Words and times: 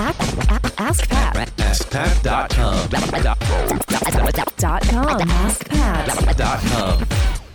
Ask 0.00 1.08
Pat. 1.10 1.52
AskPat.com. 1.58 2.88
Dot 4.56 4.82
com. 4.88 5.20
AskPat. 5.20 7.06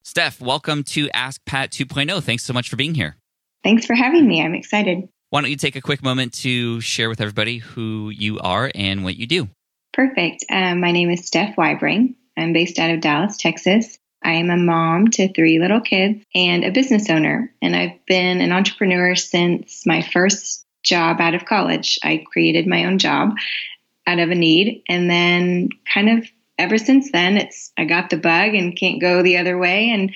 steph 0.03 0.41
welcome 0.41 0.83
to 0.83 1.09
ask 1.11 1.43
pat 1.45 1.71
2.0 1.71 2.21
thanks 2.23 2.43
so 2.43 2.53
much 2.53 2.69
for 2.69 2.75
being 2.75 2.93
here 2.95 3.15
Thanks 3.63 3.85
for 3.85 3.93
having 3.93 4.27
me. 4.27 4.41
I'm 4.43 4.55
excited. 4.55 5.07
why 5.29 5.41
don't 5.41 5.51
you 5.51 5.55
take 5.55 5.75
a 5.75 5.81
quick 5.81 6.01
moment 6.01 6.33
to 6.33 6.81
share 6.81 7.09
with 7.09 7.21
everybody 7.21 7.59
who 7.59 8.09
you 8.09 8.39
are 8.39 8.71
and 8.73 9.03
what 9.03 9.17
you 9.17 9.27
do? 9.27 9.49
Perfect. 9.93 10.45
Um, 10.49 10.79
my 10.79 10.91
name 10.91 11.11
is 11.11 11.27
Steph 11.27 11.55
Wybring. 11.57 12.15
I'm 12.35 12.53
based 12.53 12.79
out 12.79 12.89
of 12.89 13.01
Dallas, 13.01 13.37
Texas. 13.37 13.99
I 14.23 14.33
am 14.33 14.49
a 14.49 14.57
mom 14.57 15.09
to 15.09 15.31
three 15.31 15.59
little 15.59 15.79
kids 15.79 16.23
and 16.33 16.63
a 16.63 16.71
business 16.71 17.07
owner. 17.11 17.53
And 17.61 17.75
I've 17.75 18.03
been 18.07 18.41
an 18.41 18.51
entrepreneur 18.51 19.13
since 19.15 19.85
my 19.85 20.01
first 20.01 20.65
job 20.81 21.21
out 21.21 21.35
of 21.35 21.45
college. 21.45 21.99
I 22.03 22.23
created 22.31 22.65
my 22.65 22.85
own 22.85 22.97
job 22.97 23.35
out 24.07 24.17
of 24.17 24.31
a 24.31 24.35
need. 24.35 24.81
And 24.89 25.07
then 25.07 25.69
kind 25.93 26.09
of 26.09 26.27
ever 26.61 26.77
since 26.77 27.11
then, 27.11 27.37
it's 27.37 27.71
I 27.77 27.85
got 27.85 28.09
the 28.09 28.17
bug 28.17 28.53
and 28.53 28.77
can't 28.77 29.01
go 29.01 29.21
the 29.21 29.37
other 29.37 29.57
way. 29.57 29.89
And 29.89 30.13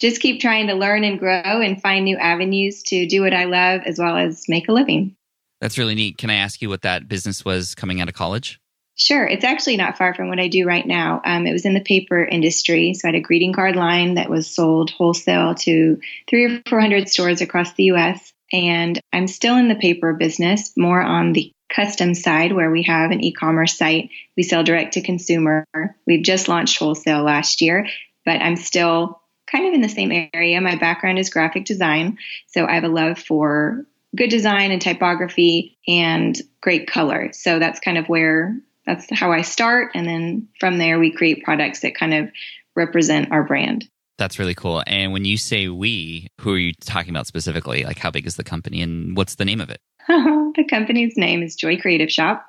just 0.00 0.20
keep 0.20 0.40
trying 0.40 0.68
to 0.68 0.74
learn 0.74 1.04
and 1.04 1.18
grow 1.18 1.42
and 1.42 1.80
find 1.82 2.04
new 2.04 2.16
avenues 2.16 2.82
to 2.84 3.06
do 3.06 3.22
what 3.22 3.34
I 3.34 3.44
love 3.44 3.82
as 3.84 3.98
well 3.98 4.16
as 4.16 4.48
make 4.48 4.68
a 4.68 4.72
living. 4.72 5.16
That's 5.60 5.76
really 5.76 5.96
neat. 5.96 6.18
Can 6.18 6.30
I 6.30 6.36
ask 6.36 6.62
you 6.62 6.68
what 6.68 6.82
that 6.82 7.08
business 7.08 7.44
was 7.44 7.74
coming 7.74 8.00
out 8.00 8.08
of 8.08 8.14
college? 8.14 8.60
Sure. 8.94 9.26
It's 9.26 9.44
actually 9.44 9.76
not 9.76 9.96
far 9.96 10.14
from 10.14 10.28
what 10.28 10.40
I 10.40 10.48
do 10.48 10.66
right 10.66 10.86
now. 10.86 11.20
Um, 11.24 11.46
it 11.46 11.52
was 11.52 11.64
in 11.64 11.74
the 11.74 11.80
paper 11.80 12.24
industry. 12.24 12.94
So 12.94 13.06
I 13.06 13.12
had 13.12 13.14
a 13.14 13.20
greeting 13.20 13.52
card 13.52 13.76
line 13.76 14.14
that 14.14 14.30
was 14.30 14.52
sold 14.52 14.90
wholesale 14.90 15.54
to 15.56 16.00
three 16.28 16.46
or 16.46 16.62
400 16.68 17.08
stores 17.08 17.40
across 17.40 17.72
the 17.74 17.84
US. 17.84 18.32
And 18.52 19.00
I'm 19.12 19.28
still 19.28 19.56
in 19.56 19.68
the 19.68 19.76
paper 19.76 20.14
business, 20.14 20.72
more 20.76 21.02
on 21.02 21.32
the 21.32 21.52
custom 21.68 22.14
side 22.14 22.52
where 22.52 22.70
we 22.70 22.82
have 22.84 23.10
an 23.10 23.22
e 23.22 23.32
commerce 23.32 23.76
site. 23.76 24.10
We 24.36 24.42
sell 24.42 24.64
direct 24.64 24.94
to 24.94 25.00
consumer. 25.00 25.64
We've 26.06 26.24
just 26.24 26.48
launched 26.48 26.78
wholesale 26.78 27.22
last 27.22 27.60
year, 27.60 27.86
but 28.24 28.40
I'm 28.40 28.56
still 28.56 29.20
kind 29.50 29.66
of 29.66 29.74
in 29.74 29.80
the 29.80 29.88
same 29.88 30.28
area. 30.32 30.60
My 30.60 30.76
background 30.76 31.18
is 31.18 31.30
graphic 31.30 31.64
design. 31.64 32.18
So 32.48 32.66
I 32.66 32.74
have 32.74 32.84
a 32.84 32.88
love 32.88 33.18
for 33.18 33.86
good 34.16 34.30
design 34.30 34.70
and 34.70 34.80
typography 34.80 35.78
and 35.86 36.36
great 36.60 36.90
color. 36.90 37.30
So 37.32 37.58
that's 37.58 37.80
kind 37.80 37.98
of 37.98 38.08
where 38.08 38.56
that's 38.86 39.06
how 39.10 39.32
I 39.32 39.42
start. 39.42 39.92
And 39.94 40.06
then 40.06 40.48
from 40.58 40.78
there, 40.78 40.98
we 40.98 41.12
create 41.12 41.44
products 41.44 41.80
that 41.80 41.94
kind 41.94 42.14
of 42.14 42.30
represent 42.74 43.30
our 43.32 43.44
brand. 43.44 43.88
That's 44.16 44.38
really 44.38 44.54
cool. 44.54 44.82
And 44.86 45.12
when 45.12 45.24
you 45.24 45.36
say 45.36 45.68
we, 45.68 46.28
who 46.40 46.52
are 46.52 46.58
you 46.58 46.72
talking 46.80 47.10
about 47.10 47.26
specifically? 47.26 47.84
Like, 47.84 47.98
how 47.98 48.10
big 48.10 48.26
is 48.26 48.36
the 48.36 48.44
company 48.44 48.82
and 48.82 49.16
what's 49.16 49.36
the 49.36 49.44
name 49.44 49.60
of 49.60 49.70
it? 49.70 49.80
the 50.56 50.64
company's 50.68 51.18
name 51.18 51.42
is 51.42 51.54
Joy 51.54 51.76
Creative 51.76 52.10
Shop, 52.10 52.46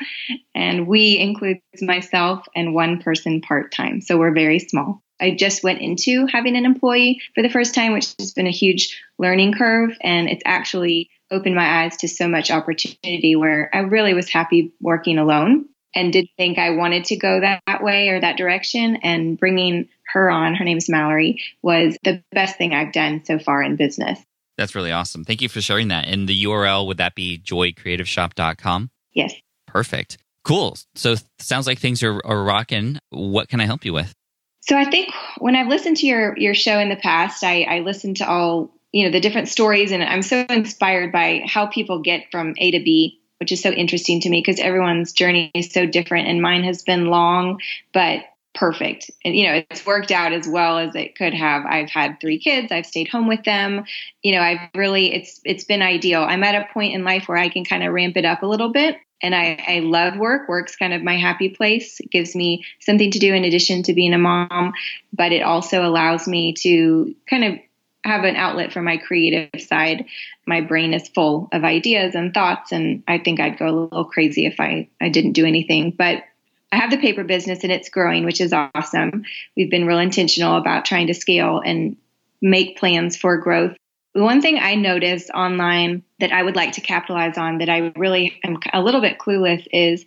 and 0.55 0.87
we 0.87 1.17
includes 1.17 1.59
myself 1.81 2.47
and 2.55 2.73
one 2.73 3.01
person 3.01 3.41
part 3.41 3.73
time. 3.73 3.99
So 3.99 4.17
we're 4.17 4.33
very 4.33 4.59
small. 4.59 5.01
I 5.19 5.31
just 5.31 5.61
went 5.61 5.81
into 5.81 6.25
having 6.27 6.55
an 6.55 6.65
employee 6.65 7.21
for 7.35 7.41
the 7.41 7.49
first 7.49 7.75
time, 7.75 7.91
which 7.91 8.15
has 8.17 8.31
been 8.31 8.47
a 8.47 8.51
huge 8.51 8.97
learning 9.17 9.55
curve. 9.55 9.97
And 10.01 10.29
it's 10.29 10.43
actually 10.45 11.09
opened 11.29 11.55
my 11.55 11.83
eyes 11.83 11.97
to 11.97 12.07
so 12.07 12.29
much 12.29 12.49
opportunity 12.49 13.35
where 13.35 13.69
I 13.73 13.79
really 13.79 14.13
was 14.13 14.29
happy 14.29 14.71
working 14.79 15.17
alone 15.17 15.65
and 15.93 16.13
didn't 16.13 16.31
think 16.37 16.57
I 16.57 16.71
wanted 16.71 17.05
to 17.05 17.17
go 17.17 17.41
that, 17.41 17.61
that 17.67 17.83
way 17.83 18.07
or 18.07 18.21
that 18.21 18.37
direction. 18.37 18.97
And 19.03 19.37
bringing 19.37 19.89
her 20.13 20.31
on, 20.31 20.55
her 20.55 20.63
name 20.63 20.77
is 20.77 20.87
Mallory, 20.87 21.41
was 21.61 21.97
the 22.03 22.23
best 22.31 22.57
thing 22.57 22.73
I've 22.73 22.93
done 22.93 23.25
so 23.25 23.37
far 23.37 23.61
in 23.61 23.75
business. 23.75 24.19
That's 24.59 24.75
really 24.75 24.91
awesome. 24.91 25.23
Thank 25.23 25.41
you 25.41 25.47
for 25.47 25.61
sharing 25.61 25.87
that. 25.87 26.05
And 26.05 26.27
the 26.27 26.43
URL, 26.43 26.85
would 26.87 26.97
that 26.97 27.15
be 27.15 27.39
joycreativeshop.com? 27.39 28.91
Yes. 29.13 29.33
Perfect. 29.65 30.17
Cool. 30.43 30.77
So 30.95 31.15
sounds 31.39 31.65
like 31.65 31.79
things 31.79 32.03
are, 32.03 32.19
are 32.25 32.43
rocking. 32.43 32.99
What 33.09 33.47
can 33.47 33.61
I 33.61 33.65
help 33.65 33.85
you 33.85 33.93
with? 33.93 34.13
So 34.59 34.75
I 34.77 34.83
think 34.83 35.13
when 35.37 35.55
I've 35.55 35.67
listened 35.67 35.97
to 35.97 36.07
your 36.07 36.37
your 36.37 36.53
show 36.53 36.77
in 36.77 36.89
the 36.89 36.97
past, 36.97 37.43
I, 37.43 37.63
I 37.63 37.79
listened 37.79 38.17
to 38.17 38.29
all 38.29 38.71
you 38.91 39.05
know 39.05 39.11
the 39.11 39.21
different 39.21 39.47
stories, 39.47 39.91
and 39.91 40.03
I'm 40.03 40.21
so 40.21 40.45
inspired 40.49 41.11
by 41.11 41.43
how 41.45 41.67
people 41.67 42.01
get 42.01 42.25
from 42.29 42.55
A 42.57 42.71
to 42.71 42.79
B, 42.79 43.21
which 43.39 43.51
is 43.51 43.61
so 43.61 43.71
interesting 43.71 44.19
to 44.21 44.29
me 44.29 44.41
because 44.45 44.59
everyone's 44.59 45.13
journey 45.13 45.51
is 45.55 45.71
so 45.71 45.85
different, 45.85 46.27
and 46.27 46.41
mine 46.41 46.65
has 46.65 46.83
been 46.83 47.05
long 47.07 47.61
but 47.93 48.25
perfect. 48.59 49.09
And 49.23 49.35
you 49.35 49.47
know, 49.47 49.63
it's 49.69 49.85
worked 49.85 50.11
out 50.11 50.33
as 50.33 50.47
well 50.47 50.77
as 50.77 50.93
it 50.93 51.15
could 51.15 51.33
have. 51.33 51.65
I've 51.65 51.89
had 51.89 52.19
three 52.19 52.39
kids. 52.39 52.71
I've 52.71 52.85
stayed 52.85 53.07
home 53.07 53.27
with 53.27 53.43
them. 53.45 53.85
You 54.21 54.35
know, 54.35 54.41
I've 54.41 54.69
really 54.75 55.13
it's 55.13 55.39
it's 55.45 55.63
been 55.63 55.81
ideal. 55.81 56.23
I'm 56.23 56.43
at 56.43 56.55
a 56.55 56.73
point 56.73 56.93
in 56.93 57.05
life 57.05 57.27
where 57.27 57.37
I 57.37 57.47
can 57.47 57.63
kind 57.63 57.83
of 57.83 57.93
ramp 57.93 58.17
it 58.17 58.25
up 58.25 58.43
a 58.43 58.47
little 58.47 58.71
bit 58.71 58.97
and 59.23 59.33
I, 59.33 59.63
I 59.65 59.79
love 59.79 60.17
work. 60.17 60.49
Work's 60.49 60.75
kind 60.75 60.93
of 60.93 61.01
my 61.01 61.17
happy 61.17 61.49
place. 61.49 61.99
It 62.01 62.11
gives 62.11 62.35
me 62.35 62.65
something 62.79 63.11
to 63.11 63.19
do 63.19 63.33
in 63.33 63.45
addition 63.45 63.83
to 63.83 63.93
being 63.93 64.13
a 64.13 64.17
mom, 64.17 64.73
but 65.13 65.31
it 65.31 65.41
also 65.41 65.85
allows 65.85 66.27
me 66.27 66.53
to 66.61 67.15
kind 67.29 67.45
of 67.45 67.59
have 68.03 68.23
an 68.23 68.35
outlet 68.35 68.71
for 68.71 68.81
my 68.81 68.97
creative 68.97 69.61
side. 69.61 70.05
My 70.45 70.61
brain 70.61 70.93
is 70.93 71.09
full 71.09 71.49
of 71.51 71.63
ideas 71.63 72.15
and 72.15 72.33
thoughts, 72.33 72.71
and 72.71 73.03
I 73.07 73.19
think 73.19 73.39
I'd 73.39 73.59
go 73.59 73.67
a 73.67 73.75
little 73.75 74.05
crazy 74.05 74.45
if 74.45 74.59
I, 74.59 74.89
I 75.01 75.09
didn't 75.09 75.33
do 75.33 75.45
anything. 75.45 75.91
But 75.91 76.23
I 76.71 76.77
have 76.77 76.91
the 76.91 76.97
paper 76.97 77.23
business 77.23 77.63
and 77.63 77.71
it's 77.71 77.89
growing, 77.89 78.25
which 78.25 78.41
is 78.41 78.53
awesome. 78.53 79.23
We've 79.57 79.71
been 79.71 79.87
real 79.87 79.99
intentional 79.99 80.57
about 80.57 80.85
trying 80.85 81.07
to 81.07 81.13
scale 81.13 81.61
and 81.63 81.97
make 82.41 82.77
plans 82.77 83.17
for 83.17 83.37
growth. 83.37 83.75
One 84.13 84.41
thing 84.41 84.59
I 84.59 84.75
noticed 84.75 85.29
online 85.31 86.03
that 86.19 86.31
I 86.31 86.43
would 86.43 86.55
like 86.55 86.73
to 86.73 86.81
capitalize 86.81 87.37
on 87.37 87.59
that 87.59 87.69
I 87.69 87.91
really 87.95 88.39
am 88.43 88.59
a 88.73 88.81
little 88.81 89.01
bit 89.01 89.19
clueless 89.19 89.65
is 89.71 90.05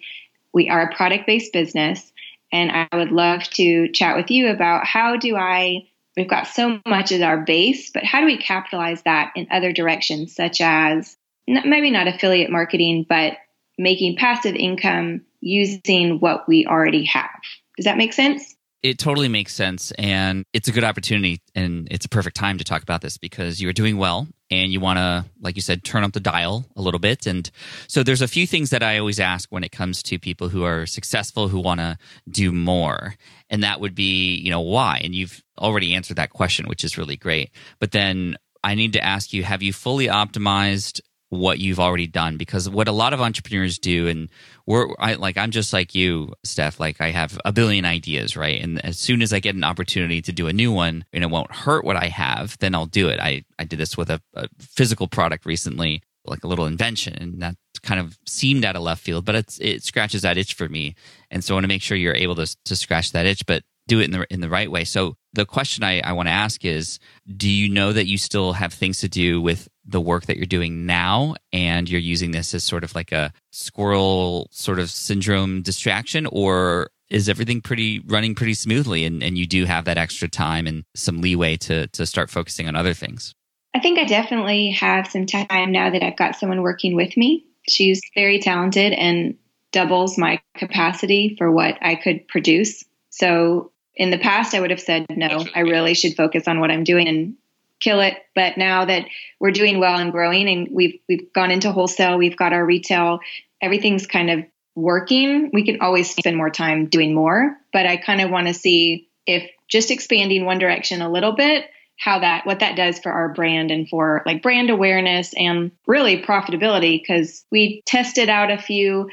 we 0.53 0.69
are 0.69 0.83
a 0.83 0.95
product 0.95 1.27
based 1.27 1.53
business. 1.53 2.13
And 2.53 2.71
I 2.71 2.97
would 2.97 3.13
love 3.13 3.43
to 3.55 3.89
chat 3.89 4.17
with 4.17 4.31
you 4.31 4.49
about 4.49 4.87
how 4.87 5.17
do 5.17 5.37
I, 5.37 5.89
we've 6.17 6.29
got 6.29 6.47
so 6.47 6.81
much 6.87 7.11
as 7.11 7.23
our 7.23 7.39
base, 7.39 7.91
but 7.91 8.05
how 8.05 8.21
do 8.21 8.27
we 8.27 8.37
capitalize 8.37 9.03
that 9.03 9.33
in 9.37 9.49
other 9.51 9.73
directions, 9.73 10.37
such 10.37 10.61
as 10.61 11.17
maybe 11.49 11.91
not 11.91 12.09
affiliate 12.09 12.51
marketing, 12.51 13.07
but 13.09 13.39
making 13.79 14.17
passive 14.17 14.55
income 14.55 15.23
using 15.43 16.19
what 16.21 16.49
we 16.49 16.67
already 16.67 17.05
have? 17.05 17.29
Does 17.77 17.85
that 17.85 17.99
make 17.99 18.13
sense? 18.13 18.55
It 18.83 18.99
totally 18.99 19.29
makes 19.29 19.55
sense. 19.55 19.93
And 19.93 20.45
it's 20.53 20.67
a 20.67 20.73
good 20.73 20.83
opportunity 20.83 21.41
and 21.55 21.87
it's 21.91 22.07
a 22.07 22.09
perfect 22.09 22.37
time 22.37 22.59
to 22.59 22.65
talk 22.65 22.83
about 22.83 23.01
this 23.01 23.17
because 23.17 23.63
you're 23.63 23.73
doing 23.73 23.97
well 23.97 24.27
and 24.51 24.73
you 24.73 24.81
want 24.81 24.99
to, 24.99 25.25
like 25.41 25.55
you 25.55 25.63
said, 25.63 25.85
turn 25.85 26.03
up 26.03 26.13
the 26.13 26.21
dial 26.21 26.67
a 26.77 26.83
little 26.83 26.99
bit. 26.99 27.27
And 27.27 27.49
so 27.87 28.03
there's 28.03 28.23
a 28.23 28.29
few 28.29 28.45
things 28.45 28.71
that 28.71 28.83
I 28.83 28.99
always 28.99 29.21
ask 29.21 29.51
when 29.53 29.63
it 29.63 29.71
comes 29.71 30.03
to 30.05 30.19
people 30.19 30.49
who 30.49 30.65
are 30.65 30.87
successful, 30.87 31.47
who 31.47 31.61
want 31.61 31.79
to 31.79 31.97
do 32.29 32.51
more. 32.51 33.15
And 33.49 33.63
that 33.63 33.81
would 33.81 33.95
be, 33.95 34.35
you 34.35 34.51
know, 34.51 34.61
why? 34.61 35.01
And 35.05 35.15
you've 35.15 35.43
already 35.59 35.95
answered 35.95 36.17
that 36.17 36.31
question, 36.31 36.67
which 36.67 36.83
is 36.83 36.99
really 36.99 37.17
great. 37.17 37.51
But 37.79 37.93
then 37.93 38.37
I 38.65 38.75
need 38.75 38.95
to 38.95 39.05
ask 39.05 39.33
you, 39.33 39.45
have 39.45 39.63
you 39.63 39.73
fully 39.73 40.07
optimized 40.07 41.01
what 41.33 41.59
you've 41.59 41.81
already 41.81 42.07
done 42.07 42.37
because 42.37 42.69
what 42.69 42.89
a 42.89 42.93
lot 42.93 43.15
of 43.15 43.21
entrepreneurs 43.23 43.79
do 43.79 44.07
and 44.07 44.29
we're 44.67 44.87
I, 44.99 45.15
like 45.15 45.39
i'm 45.39 45.51
just 45.51 45.73
like 45.73 45.95
you 45.95 46.35
steph 46.45 46.79
like 46.79 47.01
i 47.01 47.11
have 47.11 47.41
a 47.47 47.53
billion 47.53 47.87
ideas 47.87 48.37
right? 48.37 48.61
And 48.61 48.85
as 48.85 48.99
soon 48.99 49.23
as 49.23 49.33
i 49.33 49.41
get 49.41 49.55
an 49.55 49.65
opportunity 49.65 50.21
to 50.21 50.31
do 50.31 50.47
a 50.47 50.53
new 50.53 50.71
one 50.71 51.07
and 51.11 51.25
it 51.25 51.31
won't 51.31 51.51
hurt 51.51 51.87
what 51.87 51.97
i 51.97 52.09
have 52.09 52.59
then 52.59 52.75
i'll 52.75 52.85
do 52.85 53.09
it. 53.09 53.19
I, 53.19 53.47
I 53.59 53.65
did 53.65 53.79
this 53.79 53.97
with 53.97 54.11
a, 54.11 54.21
a 54.35 54.47
physical 54.59 55.09
product 55.09 55.47
recently 55.47 56.03
like 56.27 56.45
a 56.45 56.49
little 56.49 56.67
invention 56.67 57.15
and 57.15 57.41
that 57.41 57.57
kind 57.83 57.99
of 57.99 58.19
seemed 58.27 58.67
out 58.67 58.77
of 58.77 58.83
left 58.83 59.03
field 59.03 59.25
but 59.25 59.35
it's 59.35 59.59
it 59.59 59.83
scratches 59.83 60.21
that 60.23 60.37
itch 60.37 60.53
for 60.53 60.69
me. 60.69 60.97
And 61.31 61.43
so 61.43 61.55
i 61.55 61.57
want 61.57 61.65
to 61.65 61.69
make 61.69 61.81
sure 61.81 61.97
you're 61.97 62.15
able 62.15 62.35
to, 62.35 62.57
to 62.67 62.77
scratch 62.77 63.13
that 63.13 63.25
itch 63.25 63.47
but 63.47 63.63
do 63.89 64.01
it 64.01 64.05
in 64.05 64.11
the 64.13 64.27
in 64.31 64.41
the 64.41 64.49
right 64.49 64.71
way. 64.71 64.85
So 64.85 65.17
the 65.33 65.47
question 65.47 65.83
I, 65.83 66.01
I 66.01 66.13
want 66.13 66.29
to 66.29 66.33
ask 66.33 66.65
is 66.65 66.99
do 67.37 67.49
you 67.49 67.69
know 67.69 67.93
that 67.93 68.07
you 68.07 68.19
still 68.19 68.53
have 68.53 68.73
things 68.73 69.01
to 69.01 69.09
do 69.09 69.41
with 69.41 69.69
the 69.85 70.01
work 70.01 70.27
that 70.27 70.37
you're 70.37 70.47
doing 70.47 70.87
now 70.87 71.35
and 71.53 71.89
you're 71.89 72.01
using 72.01 72.31
this 72.31 72.55
as 72.55 72.63
sort 72.63 72.85
of 72.85 72.95
like 72.95 73.13
a 73.13 73.33
squirrel 73.51 74.49
sort 74.53 74.79
of 74.79 74.91
syndrome 74.91 75.63
distraction 75.63 76.27
or 76.27 76.91
is 77.11 77.29
everything 77.29 77.61
pretty 77.61 78.01
running 78.07 78.35
pretty 78.35 78.55
smoothly 78.55 79.05
and, 79.05 79.23
and 79.23 79.37
you 79.37 79.47
do 79.47 79.65
have 79.65 79.85
that 79.85 79.99
extra 79.99 80.29
time 80.29 80.67
and 80.67 80.85
some 80.95 81.21
leeway 81.21 81.57
to 81.57 81.87
to 81.89 82.07
start 82.07 82.31
focusing 82.31 82.69
on 82.69 82.77
other 82.77 82.95
things? 82.95 83.35
I 83.75 83.81
think 83.81 83.99
I 83.99 84.05
definitely 84.05 84.71
have 84.73 85.07
some 85.07 85.27
time 85.27 85.73
now 85.73 85.91
that 85.91 86.03
I've 86.03 86.17
got 86.17 86.37
someone 86.37 86.63
working 86.63 86.95
with 86.95 87.17
me. 87.17 87.47
She's 87.69 88.03
very 88.15 88.39
talented 88.39 88.93
and 88.93 89.37
doubles 89.73 90.19
my 90.19 90.41
capacity 90.57 91.35
for 91.39 91.51
what 91.51 91.79
I 91.81 91.95
could 91.95 92.29
produce. 92.29 92.85
So 93.13 93.73
in 93.95 94.11
the 94.11 94.19
past, 94.19 94.55
I 94.55 94.61
would 94.61 94.71
have 94.71 94.81
said, 94.81 95.07
no, 95.11 95.45
I 95.55 95.61
really 95.61 95.95
should 95.95 96.17
focus 96.17 96.49
on 96.49 96.61
what 96.61 96.71
I'm 96.71 96.83
doing 96.83 97.09
and 97.09 97.35
kill 97.79 98.01
it. 98.01 98.17
But 98.35 98.57
now 98.57 98.87
that 98.87 99.05
we're 99.39 99.51
doing 99.51 99.79
well 99.79 99.99
and 99.99 100.11
growing 100.11 100.49
and 100.49 100.69
we've, 100.73 100.99
we've 101.09 101.33
gone 101.33 101.51
into 101.51 101.73
wholesale, 101.73 102.17
we've 102.17 102.37
got 102.37 102.55
our 102.55 102.65
retail, 102.65 103.21
everything's 103.61 104.07
kind 104.07 104.31
of 104.31 104.45
working. 104.75 105.51
We 105.53 105.65
can 105.65 105.83
always 105.83 106.11
spend 106.15 106.37
more 106.39 106.49
time 106.49 106.87
doing 106.87 107.15
more, 107.15 107.55
but 107.73 107.87
I 107.87 107.99
kind 107.99 108.23
of 108.23 108.31
want 108.31 108.47
to 108.47 108.55
see 108.55 109.09
if 109.27 109.49
just 109.69 109.91
expanding 109.91 110.47
one 110.47 110.59
direction 110.59 111.03
a 111.03 111.11
little 111.11 111.33
bit, 111.33 111.67
how 111.99 112.21
that, 112.21 112.47
what 112.47 112.61
that 112.61 112.77
does 112.77 112.99
for 112.99 113.13
our 113.13 113.29
brand 113.29 113.71
and 113.71 113.87
for 113.87 114.23
like 114.25 114.43
brand 114.43 114.71
awareness 114.71 115.35
and 115.35 115.71
really 115.87 116.23
profitability. 116.23 117.07
Cause 117.07 117.45
we 117.51 117.83
tested 117.85 118.31
out 118.31 118.51
a 118.51 118.57
few 118.57 119.11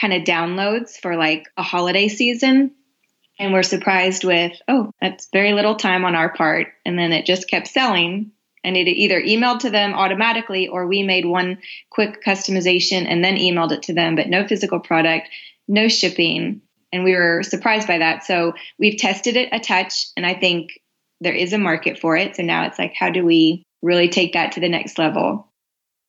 kind 0.00 0.12
of 0.12 0.22
downloads 0.24 0.98
for 0.98 1.16
like 1.16 1.46
a 1.56 1.62
holiday 1.62 2.08
season 2.08 2.72
and 3.38 3.52
we're 3.52 3.62
surprised 3.62 4.24
with, 4.24 4.52
oh, 4.66 4.90
that's 5.00 5.28
very 5.32 5.52
little 5.52 5.76
time 5.76 6.04
on 6.04 6.14
our 6.14 6.32
part. 6.32 6.68
And 6.84 6.98
then 6.98 7.12
it 7.12 7.26
just 7.26 7.48
kept 7.48 7.68
selling. 7.68 8.32
And 8.64 8.76
it 8.76 8.88
either 8.88 9.20
emailed 9.20 9.60
to 9.60 9.70
them 9.70 9.94
automatically 9.94 10.68
or 10.68 10.86
we 10.86 11.02
made 11.02 11.24
one 11.24 11.58
quick 11.90 12.22
customization 12.24 13.06
and 13.08 13.24
then 13.24 13.36
emailed 13.36 13.72
it 13.72 13.84
to 13.84 13.94
them, 13.94 14.16
but 14.16 14.28
no 14.28 14.46
physical 14.46 14.80
product, 14.80 15.28
no 15.68 15.88
shipping. 15.88 16.62
And 16.92 17.04
we 17.04 17.14
were 17.14 17.42
surprised 17.44 17.86
by 17.86 17.98
that. 17.98 18.24
So 18.24 18.54
we've 18.78 18.98
tested 18.98 19.36
it 19.36 19.50
a 19.52 19.60
touch, 19.60 20.06
and 20.16 20.26
I 20.26 20.34
think 20.34 20.80
there 21.20 21.34
is 21.34 21.52
a 21.52 21.58
market 21.58 21.98
for 21.98 22.16
it. 22.16 22.36
So 22.36 22.42
now 22.42 22.66
it's 22.66 22.78
like, 22.78 22.94
how 22.94 23.10
do 23.10 23.24
we 23.24 23.62
really 23.80 24.08
take 24.08 24.32
that 24.32 24.52
to 24.52 24.60
the 24.60 24.68
next 24.68 24.98
level? 24.98 25.52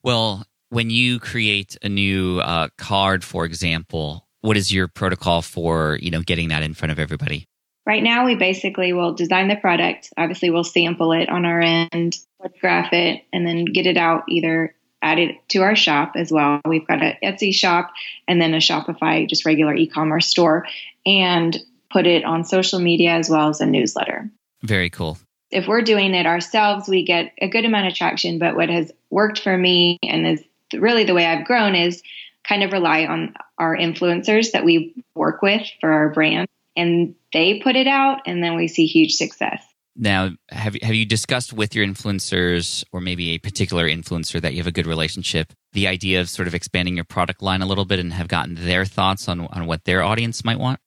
Well, 0.04 0.46
when 0.70 0.90
you 0.90 1.20
create 1.20 1.78
a 1.82 1.90
new 1.90 2.40
uh, 2.40 2.70
card, 2.78 3.24
for 3.24 3.46
example, 3.46 4.26
what 4.42 4.58
is 4.58 4.72
your 4.72 4.88
protocol 4.88 5.42
for 5.42 5.98
you 6.02 6.12
know 6.12 6.22
getting 6.22 6.50
that 6.50 6.64
in 6.64 6.74
front 6.74 6.92
of 6.92 7.00
everybody? 7.00 7.46
Right 7.86 8.04
now 8.04 8.26
we 8.26 8.36
basically 8.36 8.94
will 8.94 9.14
design 9.14 9.48
the 9.48 9.56
product. 9.56 10.10
Obviously 10.18 10.50
we'll 10.50 10.64
sample 10.64 11.12
it 11.12 11.30
on 11.30 11.46
our 11.46 11.62
end 11.62 12.18
photograph 12.42 12.94
it 12.94 13.24
and 13.34 13.46
then 13.46 13.66
get 13.66 13.86
it 13.86 13.98
out 13.98 14.24
either 14.30 14.76
add 15.02 15.18
it 15.18 15.38
to 15.50 15.60
our 15.60 15.76
shop 15.76 16.14
as 16.16 16.32
well. 16.32 16.60
We've 16.68 16.86
got 16.86 17.02
an 17.02 17.16
etsy 17.24 17.54
shop 17.54 17.92
and 18.28 18.42
then 18.42 18.54
a 18.54 18.58
shopify 18.58 19.28
just 19.28 19.46
regular 19.46 19.74
e-commerce 19.74 20.28
store 20.28 20.68
and 21.06 21.58
put 21.90 22.06
it 22.06 22.26
on 22.26 22.44
social 22.44 22.80
media 22.80 23.12
as 23.12 23.30
well 23.30 23.50
as 23.50 23.62
a 23.62 23.66
newsletter. 23.66 24.30
Very 24.62 24.90
cool. 24.90 25.18
If 25.52 25.68
we're 25.68 25.82
doing 25.82 26.14
it 26.14 26.26
ourselves 26.26 26.88
we 26.88 27.04
get 27.04 27.34
a 27.42 27.48
good 27.48 27.66
amount 27.66 27.88
of 27.88 27.96
traction 27.96 28.40
but 28.40 28.56
what 28.56 28.70
has 28.70 28.92
worked 29.10 29.40
for 29.40 29.58
me 29.58 29.98
and 30.04 30.28
is 30.28 30.44
really 30.74 31.04
the 31.04 31.16
way 31.16 31.26
i've 31.26 31.46
grown 31.46 31.74
is 31.74 32.04
kind 32.50 32.64
of 32.64 32.74
rely 32.74 33.06
on 33.06 33.36
our 33.60 33.78
influencers 33.78 34.52
that 34.52 34.66
we 34.66 35.06
work 35.14 35.42
with 35.42 35.62
for 35.80 35.92
our 35.92 36.10
brand 36.10 36.48
and 36.76 37.16
they 37.32 37.60
put 37.60 37.76
it 37.76 37.88
out 37.88 38.22
and 38.26 38.44
then 38.44 38.56
we 38.56 38.68
see 38.68 38.88
huge 38.88 39.14
success. 39.14 39.64
Now, 39.96 40.32
have 40.50 40.76
have 40.82 40.96
you 40.96 41.06
discussed 41.06 41.52
with 41.52 41.76
your 41.76 41.86
influencers 41.86 42.86
or 42.92 43.02
maybe 43.02 43.32
a 43.32 43.38
particular 43.38 43.86
influencer 43.86 44.42
that 44.42 44.54
you 44.54 44.60
have 44.60 44.68
a 44.68 44.72
good 44.72 44.88
relationship 44.88 45.52
the 45.74 45.88
idea 45.88 46.22
of 46.22 46.30
sort 46.30 46.48
of 46.48 46.56
expanding 46.56 46.96
your 46.96 47.06
product 47.06 47.44
line 47.44 47.62
a 47.62 47.66
little 47.66 47.86
bit 47.86 48.00
and 48.00 48.14
have 48.14 48.28
gotten 48.28 48.56
their 48.56 48.86
thoughts 48.86 49.28
on 49.28 49.42
on 49.42 49.66
what 49.66 49.84
their 49.84 50.02
audience 50.02 50.44
might 50.44 50.60
want? 50.60 50.80